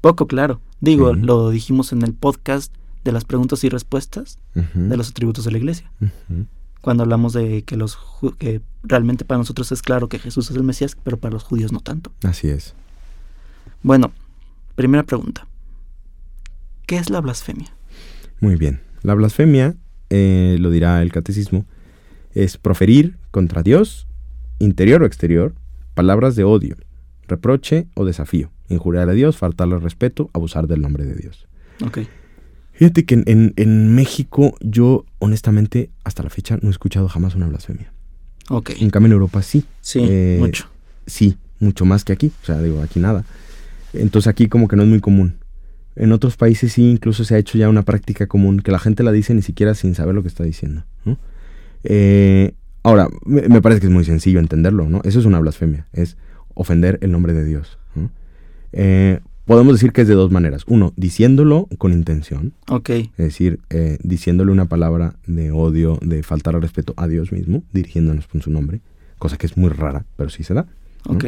[0.00, 0.60] poco claro.
[0.80, 2.72] Digo, lo dijimos en el podcast
[3.06, 5.90] de las preguntas y respuestas de los atributos de la iglesia.
[6.80, 7.98] Cuando hablamos de que los
[8.38, 11.72] que realmente para nosotros es claro que Jesús es el Mesías, pero para los judíos
[11.72, 12.12] no tanto.
[12.22, 12.74] Así es.
[13.82, 14.12] Bueno,
[14.74, 15.46] primera pregunta.
[16.86, 17.72] ¿Qué es la blasfemia?
[18.40, 18.80] Muy bien.
[19.02, 19.76] La blasfemia,
[20.10, 21.64] eh, lo dirá el catecismo,
[22.34, 24.08] es proferir contra Dios,
[24.58, 25.54] interior o exterior,
[25.94, 26.76] palabras de odio,
[27.28, 31.46] reproche o desafío, injuriar a Dios, faltarle al respeto, abusar del nombre de Dios.
[32.76, 37.34] Fíjate que en, en- en México yo honestamente hasta la fecha no he escuchado jamás
[37.34, 37.92] una blasfemia.
[38.50, 38.70] Ok.
[38.80, 40.68] En cambio en Europa sí, Sí, Eh, mucho.
[41.06, 42.32] sí, mucho más que aquí.
[42.42, 43.24] O sea, digo, aquí nada.
[43.92, 45.36] Entonces aquí como que no es muy común.
[45.96, 49.02] En otros países sí, incluso se ha hecho ya una práctica común, que la gente
[49.02, 50.84] la dice ni siquiera sin saber lo que está diciendo.
[51.06, 51.18] ¿no?
[51.84, 55.00] Eh, ahora, me, me parece que es muy sencillo entenderlo, ¿no?
[55.04, 56.18] Eso es una blasfemia, es
[56.54, 57.78] ofender el nombre de Dios.
[57.94, 58.10] ¿no?
[58.72, 60.64] Eh, podemos decir que es de dos maneras.
[60.66, 62.90] Uno, diciéndolo con intención, Ok.
[62.90, 67.62] es decir, eh, diciéndole una palabra de odio, de faltar al respeto a Dios mismo,
[67.72, 68.80] dirigiéndonos con su nombre,
[69.18, 70.66] cosa que es muy rara, pero sí se da.
[71.08, 71.24] Ok.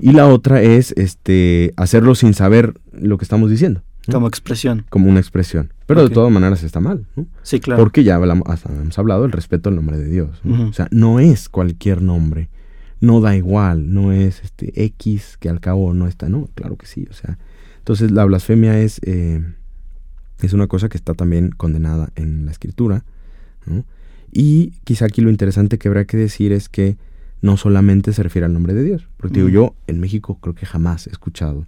[0.00, 4.14] Y la otra es este hacerlo sin saber lo que estamos diciendo, ¿no?
[4.14, 4.84] Como expresión.
[4.90, 5.72] como una expresión.
[5.86, 7.26] Pero de todas maneras está mal, ¿no?
[7.42, 7.82] Sí, claro.
[7.82, 10.40] Porque ya hablamos, hasta hemos hablado del respeto al nombre de Dios.
[10.46, 12.48] O sea, no es cualquier nombre,
[13.00, 16.86] no da igual, no es este X que al cabo no está, no, claro que
[16.86, 17.38] sí, o sea.
[17.78, 19.42] Entonces la blasfemia es, eh,
[20.42, 23.04] es una cosa que está también condenada en la escritura,
[23.66, 23.84] ¿no?
[24.30, 26.96] Y quizá aquí lo interesante que habrá que decir es que
[27.40, 29.54] no solamente se refiere al nombre de Dios, porque digo Ujú.
[29.54, 31.66] yo en México creo que jamás he escuchado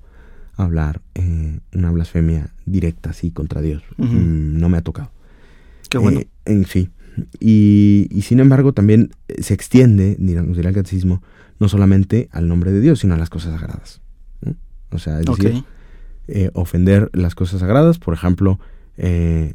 [0.57, 3.83] hablar eh, una blasfemia directa así contra Dios.
[3.97, 5.11] Mm, no me ha tocado.
[5.89, 6.21] Qué bueno.
[6.21, 6.91] Eh, en sí.
[7.41, 11.23] Y, y sin embargo también eh, se extiende, dirá el catecismo,
[11.59, 14.01] no solamente al nombre de Dios, sino a las cosas sagradas.
[14.43, 14.55] ¿no?
[14.91, 15.65] O sea, es decir,
[16.29, 18.59] eh, ofender las cosas sagradas, por ejemplo,
[18.97, 19.55] eh,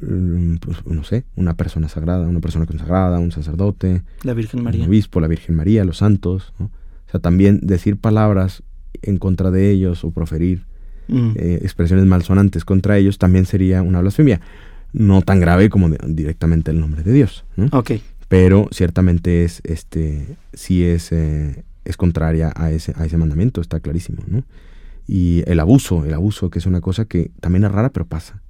[0.00, 4.64] mm, pues, no sé, una persona sagrada, una persona consagrada, un sacerdote, La Virgen un
[4.64, 4.86] María.
[4.86, 6.52] obispo, la Virgen María, los santos.
[6.58, 6.66] ¿no?
[6.66, 8.62] O sea, también decir palabras
[9.02, 10.66] en contra de ellos o proferir
[11.10, 11.30] Mm.
[11.36, 14.42] eh, expresiones malsonantes contra ellos también sería una blasfemia.
[14.98, 17.66] No tan grave como de- directamente el nombre de Dios, ¿no?
[17.72, 17.92] Ok.
[18.28, 23.80] pero ciertamente es, este, sí es, eh, es contraria a ese, a ese mandamiento, está
[23.80, 24.42] clarísimo, ¿no?
[25.06, 28.42] Y el abuso, el abuso, que es una cosa que también es rara, pero pasa.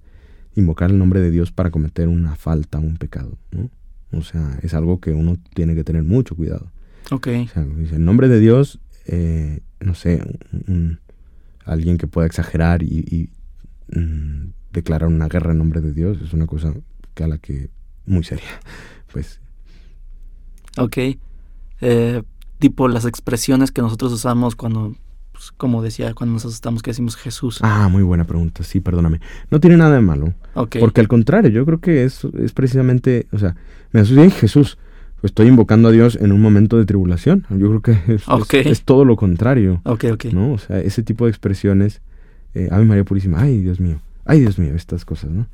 [0.56, 3.70] Invocar el nombre de Dios para cometer una falta, un pecado, ¿no?
[4.10, 6.72] O sea, es algo que uno tiene que tener mucho cuidado.
[7.12, 7.28] Ok.
[7.44, 10.20] O sea, dice, en nombre de Dios, eh, no sé,
[10.52, 10.98] un- un-
[11.64, 13.04] alguien que pueda exagerar y,
[13.92, 16.72] y, mm, declarar una guerra en nombre de Dios es una cosa
[17.14, 17.70] que a la que
[18.06, 18.44] muy seria.
[19.12, 19.40] Pues
[20.76, 20.96] Ok.
[21.80, 22.22] Eh,
[22.58, 24.94] tipo las expresiones que nosotros usamos cuando,
[25.32, 27.58] pues, como decía, cuando nos asustamos que decimos Jesús.
[27.62, 29.20] Ah, muy buena pregunta, sí, perdóname.
[29.50, 30.76] No tiene nada de malo, ok.
[30.80, 33.56] porque al contrario, yo creo que es, es precisamente, o sea,
[33.92, 34.76] me asusté en Jesús,
[35.20, 37.46] pues estoy invocando a Dios en un momento de tribulación.
[37.50, 38.54] Yo creo que es, es- Ok.
[38.54, 40.24] es todo lo contrario, Ok, ok.
[40.26, 40.52] ¿no?
[40.52, 42.02] O sea, ese tipo de expresiones,
[42.54, 45.48] eh, Ave María Purísima, ay Dios mío, ay Dios mío, estas cosas, ¿no?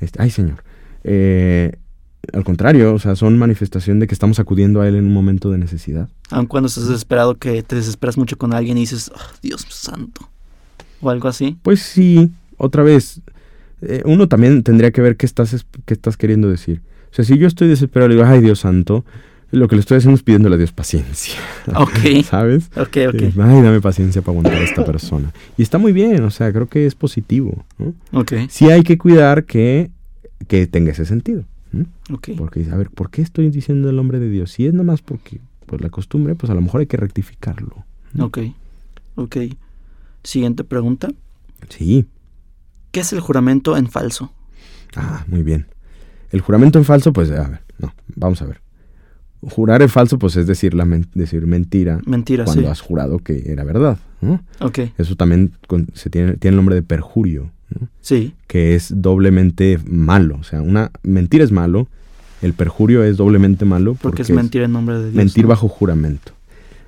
[0.00, 0.62] Este, ay Señor.
[1.04, 1.72] Eh,
[2.32, 5.50] al contrario, o sea, son manifestación de que estamos acudiendo a Él en un momento
[5.50, 6.08] de necesidad.
[6.30, 10.28] Aun cuando estás desesperado, que te desesperas mucho con alguien y dices, "Ah, Dios santo.
[11.00, 11.56] O algo así.
[11.62, 13.20] Pues sí, otra vez,
[13.82, 16.82] eh, uno también tendría que ver qué estás, es- qué estás queriendo decir.
[17.10, 19.04] O sea, si yo estoy desesperado y digo, ay Dios santo,
[19.50, 21.34] lo que le estoy haciendo es pidiéndole a Dios paciencia.
[21.74, 21.98] Ok.
[22.24, 22.70] ¿Sabes?
[22.76, 23.22] Ok, Eh, ok.
[23.40, 25.32] Ay, dame paciencia para aguantar a esta persona.
[25.56, 27.64] Y está muy bien, o sea, creo que es positivo.
[27.78, 27.94] ¿no?
[28.12, 28.32] Ok.
[28.50, 29.90] Sí hay que cuidar que,
[30.48, 31.44] que tenga ese sentido.
[31.72, 31.86] ¿no?
[32.12, 32.30] Ok.
[32.36, 34.52] Porque, a ver, ¿por qué estoy diciendo el nombre de Dios?
[34.52, 37.84] Si es nomás porque, por la costumbre, pues a lo mejor hay que rectificarlo.
[38.18, 38.38] Ok.
[39.16, 39.36] Ok.
[40.22, 41.08] Siguiente pregunta.
[41.70, 42.06] Sí.
[42.90, 44.32] ¿Qué es el juramento en falso?
[44.96, 45.66] Ah, muy bien.
[46.30, 48.60] El juramento en falso, pues, a ver, no, vamos a ver.
[49.42, 52.68] Jurar en falso, pues es decir, la men- decir mentira Mentira, cuando sí.
[52.68, 53.98] has jurado que era verdad.
[54.20, 54.42] ¿no?
[54.60, 57.88] Ok, Eso también con- se tiene, tiene el nombre de perjurio, ¿no?
[58.00, 58.34] sí.
[58.48, 60.38] que es doblemente malo.
[60.40, 61.86] O sea, una mentira es malo,
[62.42, 65.14] el perjurio es doblemente malo Porque, es mentir en nombre de Dios.
[65.14, 65.50] mentir ¿no?
[65.50, 66.32] bajo juramento.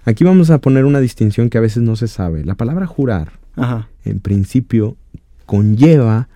[0.05, 2.45] Aquí vamos a poner una distinción que a veces no se sabe.
[2.45, 4.97] La palabra jurar, Ajá, en principio,
[5.47, 6.29] conlleva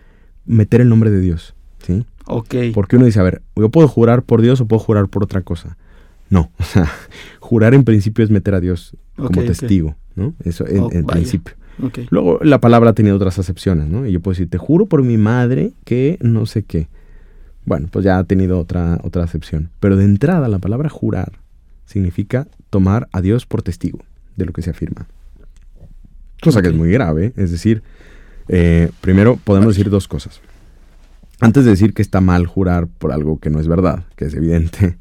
[0.46, 1.55] meter el nombre de Dios.
[1.85, 2.05] ¿sí?
[2.27, 2.55] ok.
[2.72, 5.42] Porque uno dice, a ver, yo puedo jurar por Dios o puedo jurar por otra
[5.42, 5.77] cosa.
[6.34, 6.90] No, o sea,
[7.38, 10.34] jurar en principio es meter a Dios como testigo, ¿no?
[10.42, 11.54] Eso en, Oh, en principio.
[12.10, 14.04] Luego la palabra ha tenido otras acepciones, ¿no?
[14.04, 16.88] Y yo puedo decir, te juro por mi madre que no sé qué.
[17.64, 19.70] Bueno, pues ya ha tenido otra, otra acepción.
[19.78, 21.38] Pero de entrada la palabra jurar
[21.86, 24.00] significa tomar a Dios por testigo
[24.36, 25.06] de lo que se afirma.
[26.42, 27.32] Cosa que es muy grave.
[27.36, 27.82] Es decir,
[28.48, 30.40] eh, primero podemos decir dos cosas.
[31.40, 34.34] Antes de decir que está mal jurar por algo que no es verdad, que es
[34.34, 34.96] evidente,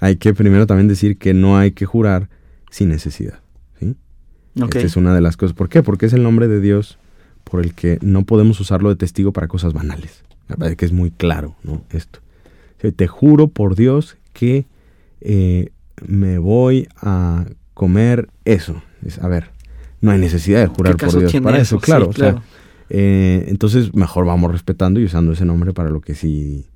[0.00, 2.28] hay que primero también decir que no hay que jurar
[2.70, 3.40] sin necesidad.
[3.78, 3.94] ¿sí?
[4.56, 5.54] Esta es una de las cosas.
[5.54, 5.82] ¿Por qué?
[5.82, 6.98] Porque es el nombre de Dios
[7.44, 10.22] por el que no podemos usarlo de testigo para cosas banales.
[10.58, 11.84] Parece que es muy claro, ¿no?
[11.90, 12.18] Esto.
[12.96, 14.66] Te juro por Dios que
[15.20, 15.70] eh,
[16.06, 18.82] me voy a comer eso.
[19.04, 19.50] Es- a ver,
[20.00, 21.80] no hay necesidad de jurar ¿Qué por Dios para eso, eso?
[21.84, 22.04] claro.
[22.06, 22.42] Sí, o sea, claro.
[22.88, 26.66] eh, entonces mejor vamos respetando y usando ese nombre para lo que sí,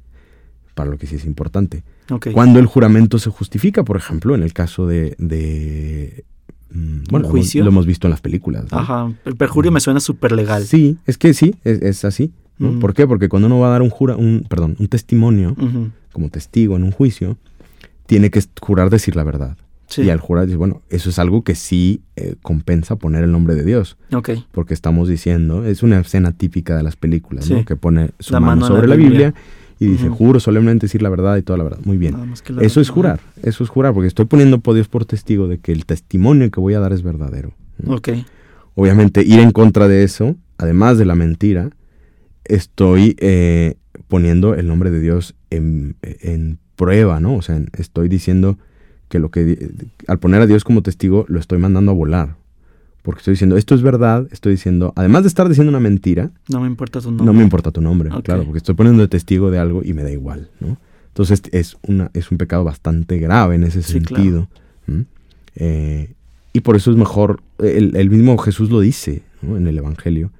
[0.75, 1.83] para lo que sí es importante.
[2.33, 6.25] Cuando el juramento se justifica, por ejemplo, en el caso de, de
[6.71, 7.63] mm, bueno, lo hemos- juicio?
[7.65, 8.71] Lo, hemos visto en las películas.
[8.71, 8.79] ¿no?
[8.79, 10.65] Ajá, el perjurio me suena súper legal.
[10.65, 12.33] Sí, es que sí, es, es así.
[12.59, 12.73] ¿no?
[12.73, 12.81] Mm.
[12.81, 13.07] ¿Por qué?
[13.07, 15.57] Porque cuando uno va a dar un jura, un, perdón, un testimonio
[16.13, 17.37] como testigo en un juicio,
[18.07, 19.57] tiene que jurar decir la verdad.
[19.87, 23.31] Sí, Y al jurar dice, bueno, eso es algo que sí eh, compensa poner el
[23.33, 24.31] nombre de Dios, ok.
[24.51, 27.65] porque estamos diciendo, es una escena típica de las películas, ¿no?
[27.67, 29.31] Que pone su La mano, sobre la Biblia.
[29.31, 29.35] Biblia,
[29.81, 31.81] y dice, juro solemnemente decir la verdad y toda la verdad.
[31.85, 32.17] Muy bien.
[32.61, 35.73] Eso es jurar, eso es jurar, porque estoy poniendo por Dios por testigo de que
[35.73, 37.53] el testimonio que voy a dar es verdadero.
[37.87, 38.11] Ok,
[38.77, 41.71] Obviamente, ir en contra de eso, además de la mentira,
[42.45, 43.77] estoy eh,
[44.09, 47.37] poniendo el nombre de Dios en, en prueba, ¿no?
[47.37, 48.59] O sea, estoy diciendo
[49.09, 49.71] que lo que,
[50.09, 52.37] al poner a Dios como testigo, lo estoy mandando a volar.
[53.05, 56.61] Porque estoy diciendo, esto es verdad, estoy diciendo, además de estar diciendo una mentira, no
[56.63, 57.27] me importa tu nombre.
[57.27, 60.03] no me importa tu nombre, claro, porque estoy poniendo de testigo de algo y me
[60.03, 60.79] da igual, ¿no?
[61.09, 64.49] Entonces es, una, es un pecado bastante grave en ese Sí, sentido.
[65.57, 66.15] Eh,
[66.55, 69.57] y por eso es mejor, el, el mismo Jesús lo dice ¿no?
[69.57, 70.31] en el Evangelio,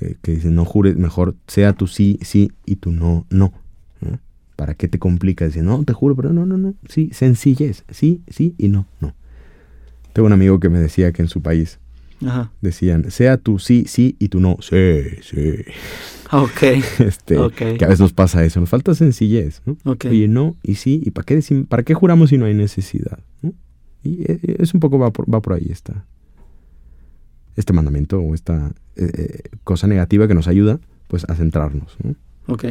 [0.00, 3.52] eh, que dice, no jures, mejor sea tu sí, sí y tu no, no.
[4.00, 4.18] ¿no?
[4.56, 5.48] ¿Para qué te complicas?
[5.54, 9.14] Dice, no, te juro, pero no, no, no, sí, sencillez, sí, sí y no, no.
[10.12, 11.78] Tengo un amigo que me decía que en su país
[12.26, 14.76] Ajá, decían, sea tu sí, sí y tu no, sí,
[15.22, 15.56] sí.
[16.30, 16.62] ok,
[17.00, 17.54] Este, Ok.
[17.78, 19.76] Que a veces nos pasa eso, nos falta sencillez, ¿no?
[19.84, 20.06] ok.
[20.10, 23.18] Oye, no y sí, ¿y para qué, decim- para qué juramos si no hay necesidad?
[23.42, 23.52] ¿no?
[24.02, 26.04] Y eh, eh, es un poco va por, va por ahí esta,
[27.56, 30.78] este mandamiento o esta eh, cosa negativa que nos ayuda
[31.08, 31.96] pues a centrarnos.
[32.02, 32.14] ¿no?
[32.46, 32.64] Ok.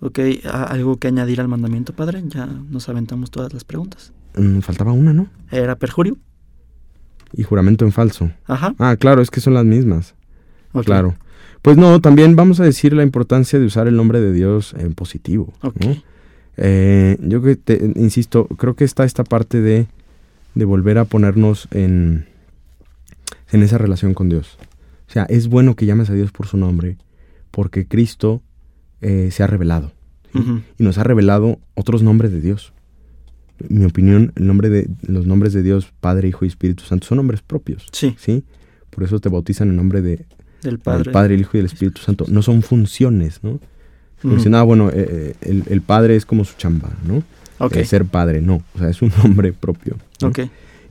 [0.00, 2.22] Ok, ¿a- ¿algo que añadir al mandamiento, padre?
[2.28, 4.12] Ya nos aventamos todas las preguntas.
[4.36, 5.28] Mm, faltaba una, ¿no?
[5.50, 6.16] ¿Era perjurio?
[7.38, 8.32] Y juramento en falso.
[8.46, 8.74] Ajá.
[8.78, 10.16] Ah, claro, es que son las mismas.
[10.84, 11.14] Claro.
[11.62, 14.92] Pues no, también vamos a decir la importancia de usar el nombre de Dios en
[14.94, 15.52] positivo.
[15.62, 15.76] Ok.
[15.84, 15.96] ¿no?
[16.56, 19.86] Eh, yo que te, insisto, creo que está esta parte de,
[20.56, 22.26] de volver a ponernos en,
[23.52, 24.58] en esa relación con Dios.
[25.08, 26.96] O sea, es bueno que llames a Dios por su nombre,
[27.52, 28.42] porque Cristo
[29.00, 29.92] eh, se ha revelado.
[30.78, 32.72] Y nos ha revelado otros nombres de Dios.
[33.68, 37.16] Mi opinión, el nombre de, los nombres de Dios, Padre, Hijo y Espíritu Santo, son
[37.16, 37.86] nombres propios.
[37.92, 38.44] Sí, ¿sí?
[38.90, 40.26] Por eso te bautizan en nombre de,
[40.62, 40.98] del Padre.
[40.98, 41.02] padre.
[41.08, 42.24] el Padre, el Hijo y el Espíritu Santo.
[42.28, 43.60] No son funciones, ¿no?
[44.22, 47.22] Como Ujú, dicen, ah, bueno, eh, eh, el, el Padre es como su chamba, ¿no?
[47.58, 48.62] Ok, Eh, ser Padre, no.
[48.74, 49.96] O sea, es un nombre propio.
[50.22, 50.28] ¿no?
[50.28, 50.40] ok.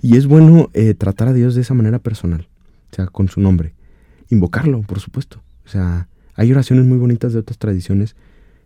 [0.02, 2.48] Y es bueno eh, tratar a Dios de esa manera personal,
[2.92, 3.74] o sea, con su nombre.
[4.30, 5.42] Invocarlo, por supuesto.
[5.66, 8.16] O sea, hay oraciones muy bonitas de otras tradiciones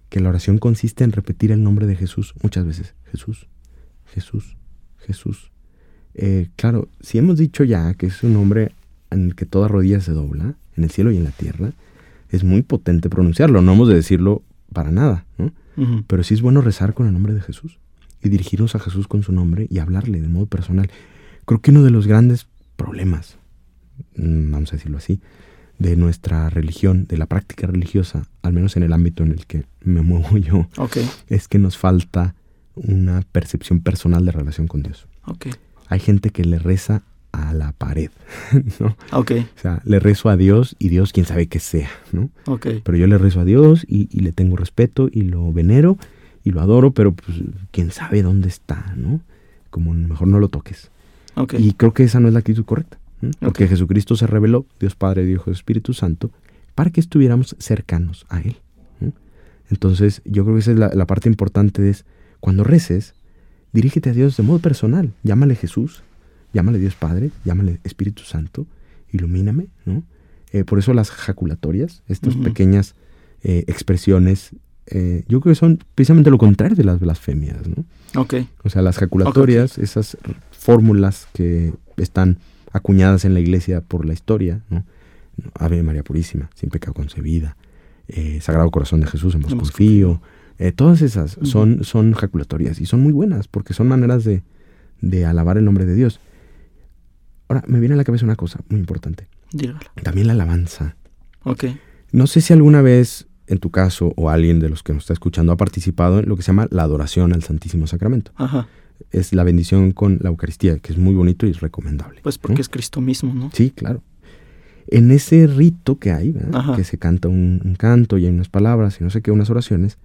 [0.09, 2.95] que la oración consiste en repetir el nombre de Jesús muchas veces.
[3.11, 3.47] Jesús,
[4.12, 4.58] Jesús,
[5.00, 5.52] Jesús.
[6.13, 8.74] Eh, claro, si hemos dicho ya que es un nombre
[9.10, 11.71] en el que toda rodilla se dobla, en el cielo y en la tierra,
[12.30, 13.62] es muy potente pronunciarlo.
[13.62, 14.43] No hemos de decirlo
[14.74, 15.52] para nada, ¿no?
[16.06, 17.80] Pero sí es bueno rezar con el nombre de Jesús
[18.21, 20.91] y dirigirnos a Jesús con su nombre y hablarle de modo personal.
[21.45, 23.38] Creo que uno de los grandes problemas,
[24.15, 25.21] mm, vamos a decirlo así,
[25.80, 29.65] de nuestra religión, de la práctica religiosa, al menos en el ámbito en el que
[29.84, 30.67] me muevo yo,
[31.28, 32.36] es que nos falta
[32.84, 35.08] una percepción personal de relación con Dios.
[35.26, 35.48] ok.
[35.88, 38.12] Hay gente que le reza a la pared,
[38.80, 38.96] ¿no?
[39.12, 42.30] Ok, O sea, le rezo a Dios y Dios quién sabe qué sea, ¿no?
[42.46, 42.67] ok.
[42.84, 45.98] Pero yo le rezo a Dios y, y le tengo respeto y lo venero
[46.44, 47.38] y lo adoro, pero pues
[47.72, 49.22] quién sabe dónde está, ¿no?
[49.70, 50.91] Como mejor no lo toques.
[51.36, 51.56] Ok.
[51.58, 52.98] Y creo que esa no es la actitud correcta.
[53.22, 53.32] ¿no?
[53.39, 53.67] Porque.
[53.67, 56.32] Jesucristo se reveló, Dios Padre, Dios Espíritu Santo,
[56.74, 58.58] para que estuviéramos cercanos a Él.
[59.00, 59.13] ¿no?
[59.70, 62.06] Entonces, yo creo que esa es la, la parte importante, es
[62.41, 63.13] cuando reces,
[63.71, 65.13] dirígete a Dios de modo personal.
[65.23, 66.04] Llámale Jesús,
[66.54, 68.67] llámale Dios Padre, llámale Espíritu Santo,
[69.13, 70.04] ilumíname, ¿no?
[70.51, 72.95] Eh, por eso las jaculatorias, estas pequeñas
[73.43, 74.51] eh, expresiones,
[74.88, 77.86] eh, yo creo que son precisamente lo contrario de las blasfemias, ¿no?
[78.19, 80.17] Ok, O sea, las jaculatorias, esas
[80.51, 82.39] fórmulas que están
[82.73, 84.84] acuñadas en la iglesia por la historia, ¿no?
[85.54, 87.56] Ave María Purísima, sin pecado concebida,
[88.41, 90.21] Sagrado Corazón de Jesús, en vos En vos confío,
[90.62, 94.43] eh, todas esas son, son jaculatorias y son muy buenas porque son maneras de,
[95.02, 96.19] de alabar el nombre de Dios.
[97.47, 99.28] Ahora, me viene a la cabeza una cosa muy importante.
[99.52, 99.80] dígalo.
[100.04, 100.95] También la alabanza.
[101.43, 101.65] Ok,
[102.12, 105.13] No sé si alguna vez, en tu caso, o alguien de los que nos está
[105.13, 108.67] escuchando, ha participado en lo que se llama la adoración al Santísimo Sacramento ajá.
[109.10, 112.19] es la bendición con la Eucaristía, que es muy bonito y es recomendable.
[112.21, 112.62] Pues porque ¿no?
[112.62, 113.50] es Cristo mismo, ¿no?
[113.54, 114.04] Sí, claro.
[114.88, 116.36] En ese rito que hay,
[116.76, 119.50] que se canta un, un canto y hay unas palabras y no sé qué, unas
[119.50, 119.97] oraciones,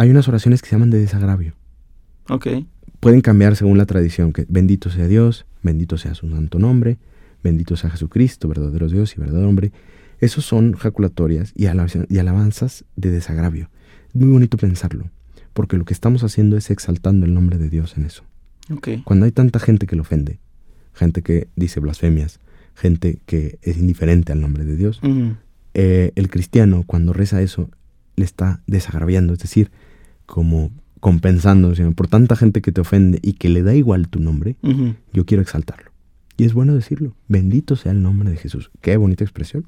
[0.00, 1.54] hay unas oraciones que se llaman de desagravio.
[2.28, 2.46] Ok,
[3.00, 6.98] Pueden cambiar según la tradición, que bendito sea Dios, bendito sea su santo nombre,
[7.42, 9.72] bendito sea Jesucristo, verdadero Dios y verdadero hombre.
[10.20, 13.70] Esos son jaculatorias y, alabanzas- y alabanzas de desagravio.
[14.08, 15.10] Es muy bonito pensarlo,
[15.54, 18.22] porque lo que estamos haciendo es exaltando el nombre de Dios en eso.
[18.70, 18.88] ok.
[19.04, 20.38] Cuando hay tanta gente que lo ofende,
[20.94, 22.38] gente que dice blasfemias,
[22.74, 25.00] gente que es indiferente al nombre de Dios,
[25.74, 27.70] eh, el cristiano cuando reza eso
[28.16, 29.70] le está desagraviando, es decir,
[30.30, 34.20] como compensando, sino por tanta gente que te ofende y que le da igual tu
[34.20, 34.56] nombre,
[35.12, 35.90] yo quiero exaltarlo.
[36.36, 38.70] Y es bueno decirlo, bendito sea el nombre de Jesús.
[38.80, 39.66] Qué bonita expresión.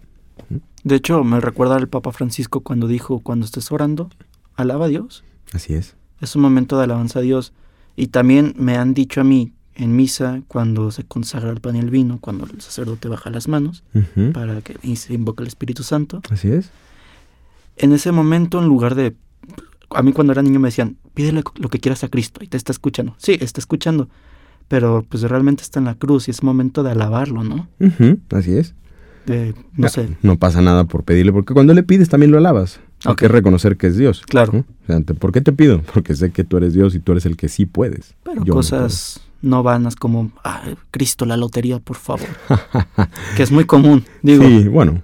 [0.84, 4.08] De hecho, me recuerda al Papa Francisco cuando dijo, cuando estés orando,
[4.56, 5.24] alaba a Dios.
[5.52, 5.96] Así es.
[6.20, 7.52] Es un momento de alabanza a Dios.
[7.96, 11.80] Y también me han dicho a mí en misa, cuando se consagra el pan y
[11.80, 13.82] el vino, cuando el sacerdote baja las manos
[14.32, 16.20] para que y se invoque el Espíritu Santo.
[16.30, 16.70] Así es.
[17.76, 19.14] En ese momento, en lugar de...
[19.96, 22.56] A mí cuando era niño me decían, pídele lo que quieras a Cristo y te
[22.56, 23.14] está escuchando.
[23.18, 24.08] Sí, está escuchando.
[24.68, 27.68] Pero pues realmente está en la cruz y es momento de alabarlo, ¿no?
[28.30, 28.74] Así es.
[29.26, 32.38] De, no Ya, sé, No pasa nada por pedirle, porque cuando le pides también lo
[32.38, 32.80] alabas.
[33.04, 34.22] Hay que reconocer que es Dios.
[34.22, 34.52] claro.
[34.52, 34.58] ¿no?
[34.60, 35.82] O sea, te- ¿por qué te pido?
[35.94, 38.14] Porque sé que tú eres Dios y tú eres el que sí puedes.
[38.22, 42.28] Pero Yo no cosas no vanas como, ah, Cristo, la lotería, por favor.
[43.36, 44.04] que es muy común.
[44.22, 45.02] Digo, Sí, bueno.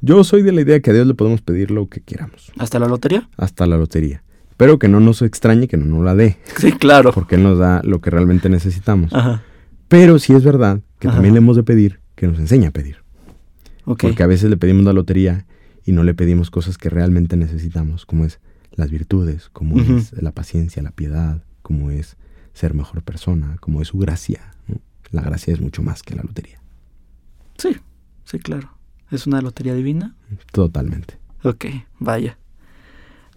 [0.00, 2.78] Yo soy de la idea que a Dios le podemos pedir lo que queramos, ¿hasta
[2.78, 3.28] la lotería?
[3.38, 4.22] hasta la lotería.
[4.56, 7.12] Pero que no nos extrañe que no nos la dé, Sí, claro.
[7.12, 9.12] porque Él nos da lo que realmente necesitamos.
[9.12, 9.42] Ajá.
[9.88, 11.16] Pero sí es verdad que Ajá.
[11.16, 12.98] también le hemos de pedir que nos enseñe a pedir.
[13.84, 14.02] Ok.
[14.02, 15.46] Porque a veces le pedimos la lotería
[15.84, 18.38] y no le pedimos cosas que realmente necesitamos, como es
[18.72, 22.16] las virtudes, como es la paciencia, la piedad, como es
[22.54, 24.54] ser mejor persona, como es su gracia.
[24.68, 24.76] ¿no?
[25.10, 26.60] La gracia es mucho más que la lotería.
[27.58, 27.76] Sí,
[28.24, 28.70] sí, claro.
[29.10, 30.14] ¿Es una lotería divina?
[30.52, 31.18] Totalmente.
[31.42, 31.66] Ok,
[31.98, 32.38] vaya.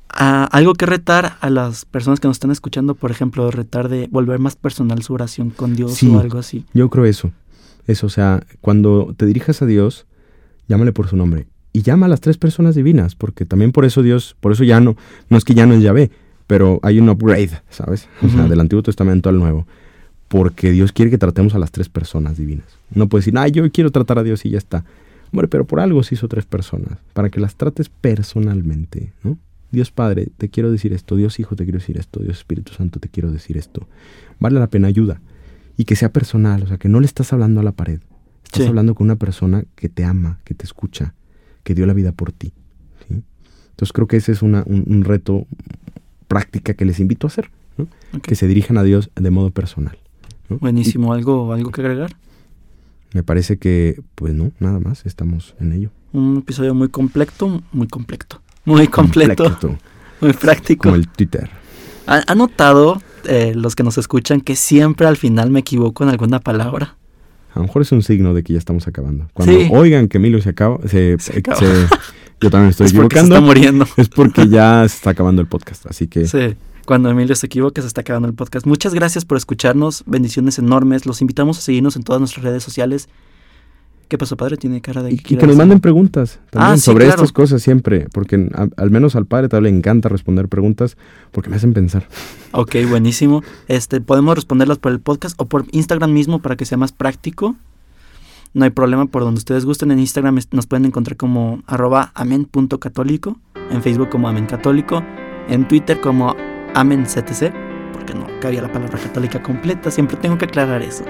[0.10, 4.08] Ah, algo que retar a las personas que nos están escuchando, por ejemplo, retar de
[4.12, 6.10] volver más personal su oración con Dios Sí.
[6.10, 6.66] o algo así.
[6.74, 7.32] Yo creo eso.
[7.88, 10.06] Eso, o sea, cuando te dirijas a Dios,
[10.68, 11.48] llámale por su nombre.
[11.74, 14.80] Y llama a las tres personas divinas, porque también por eso Dios, por eso ya
[14.80, 14.96] no,
[15.30, 16.10] no es que ya no es Yahvé,
[16.48, 18.08] pero hay un upgrade, ¿sabes?
[18.24, 19.68] O sea, del Antiguo Testamento al Nuevo.
[20.28, 22.66] Porque Dios quiere que tratemos a las tres personas divinas.
[22.94, 24.84] No puedes decir, ah, yo quiero tratar a Dios y ya está.
[25.32, 29.38] Hombre, pero por algo se hizo tres personas, para que las trates personalmente, ¿no?
[29.72, 33.00] Dios Padre, te quiero decir esto, Dios Hijo, te quiero decir esto, Dios Espíritu Santo,
[33.00, 33.88] te quiero decir esto.
[34.40, 35.22] Vale la pena ayuda.
[35.78, 38.00] Y que sea personal, o sea, que no le estás hablando a la pared.
[38.46, 38.68] Estás Sí.
[38.68, 41.14] hablando con una persona que te ama, que te escucha,
[41.64, 42.54] que dio la vida por ti.
[43.08, 43.22] ¿sí?
[43.72, 45.46] Entonces creo que ese es una- un, un reto
[46.28, 47.50] práctica que les invito a hacer,
[48.24, 49.98] que se dirijan a Dios de modo personal.
[50.50, 50.58] ¿no?
[50.60, 51.14] Buenísimo.
[51.14, 52.16] ¿Algo, ¿Algo que agregar?
[53.14, 55.92] Me parece que, pues no, nada más, estamos en ello.
[56.14, 58.42] Un episodio muy completo, muy completo.
[58.68, 59.78] Muy completo, Completo,
[60.22, 60.84] muy práctico.
[60.84, 61.50] Como el Twitter.
[62.06, 66.10] ¿Han han notado, eh, los que nos escuchan, que siempre al final me equivoco en
[66.10, 66.96] alguna palabra?
[67.54, 69.28] A lo mejor es un signo de que ya estamos acabando.
[69.34, 69.70] Cuando Sí.
[69.72, 71.58] oigan que Emilio se acaba, se, Se acaba.
[71.58, 71.88] se-
[72.40, 73.36] yo también estoy es porque se equivocando.
[73.36, 73.88] está muriendo.
[73.98, 76.56] Es porque ya se está acabando el podcast, así que Sí,
[76.86, 78.66] cuando Emilio se equivoca se está acabando el podcast.
[78.68, 81.06] Muchas gracias por escucharnos, bendiciones enormes.
[81.06, 83.10] Los invitamos a seguirnos en todas nuestras redes sociales.
[84.08, 84.56] ¿Qué pasó, padre?
[84.58, 85.12] Tiene cara de...
[85.12, 87.16] y, y quiere que nos manden preguntas también Ah, sí, sobre claro.
[87.22, 90.96] estas cosas siempre, porque a- al menos al padre tal le encanta responder preguntas
[91.32, 92.08] porque me hacen pensar.
[92.54, 93.44] Ok, buenísimo.
[93.68, 97.56] Este, podemos responderlas por el podcast o por Instagram mismo para que sea más práctico.
[98.54, 99.92] No hay problema por donde ustedes gusten.
[99.92, 103.38] En Instagram nos pueden encontrar como arroba amen.católico,
[103.72, 105.04] en Facebook como amencatólico,
[105.50, 106.34] en Twitter como
[106.74, 107.52] amenctc,
[107.94, 111.04] porque no cabía la palabra católica completa, siempre tengo que aclarar eso.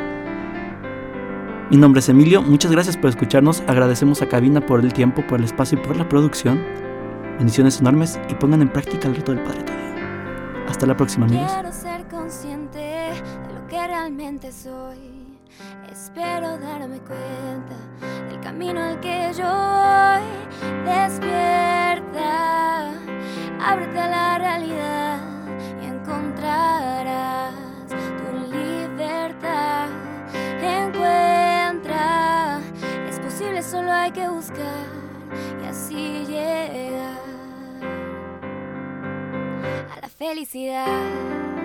[1.70, 5.40] Mi nombre es Emilio, muchas gracias por escucharnos, agradecemos a Cabina por el tiempo, por
[5.40, 6.64] el espacio y por la producción.
[7.38, 9.98] Bendiciones enormes y pongan en práctica el reto del Padre Tadeo.
[10.70, 11.52] Hasta la próxima amigos.
[11.52, 15.38] Quiero ser consciente de lo que realmente soy.
[15.92, 17.76] Espero darme cuenta
[18.30, 20.24] del camino al que yo voy.
[20.86, 22.22] Despierta,
[23.60, 25.27] ábrete a la realidad
[33.70, 34.86] solo hay que buscar
[35.62, 37.18] y así llegar
[39.92, 41.57] a la felicidad.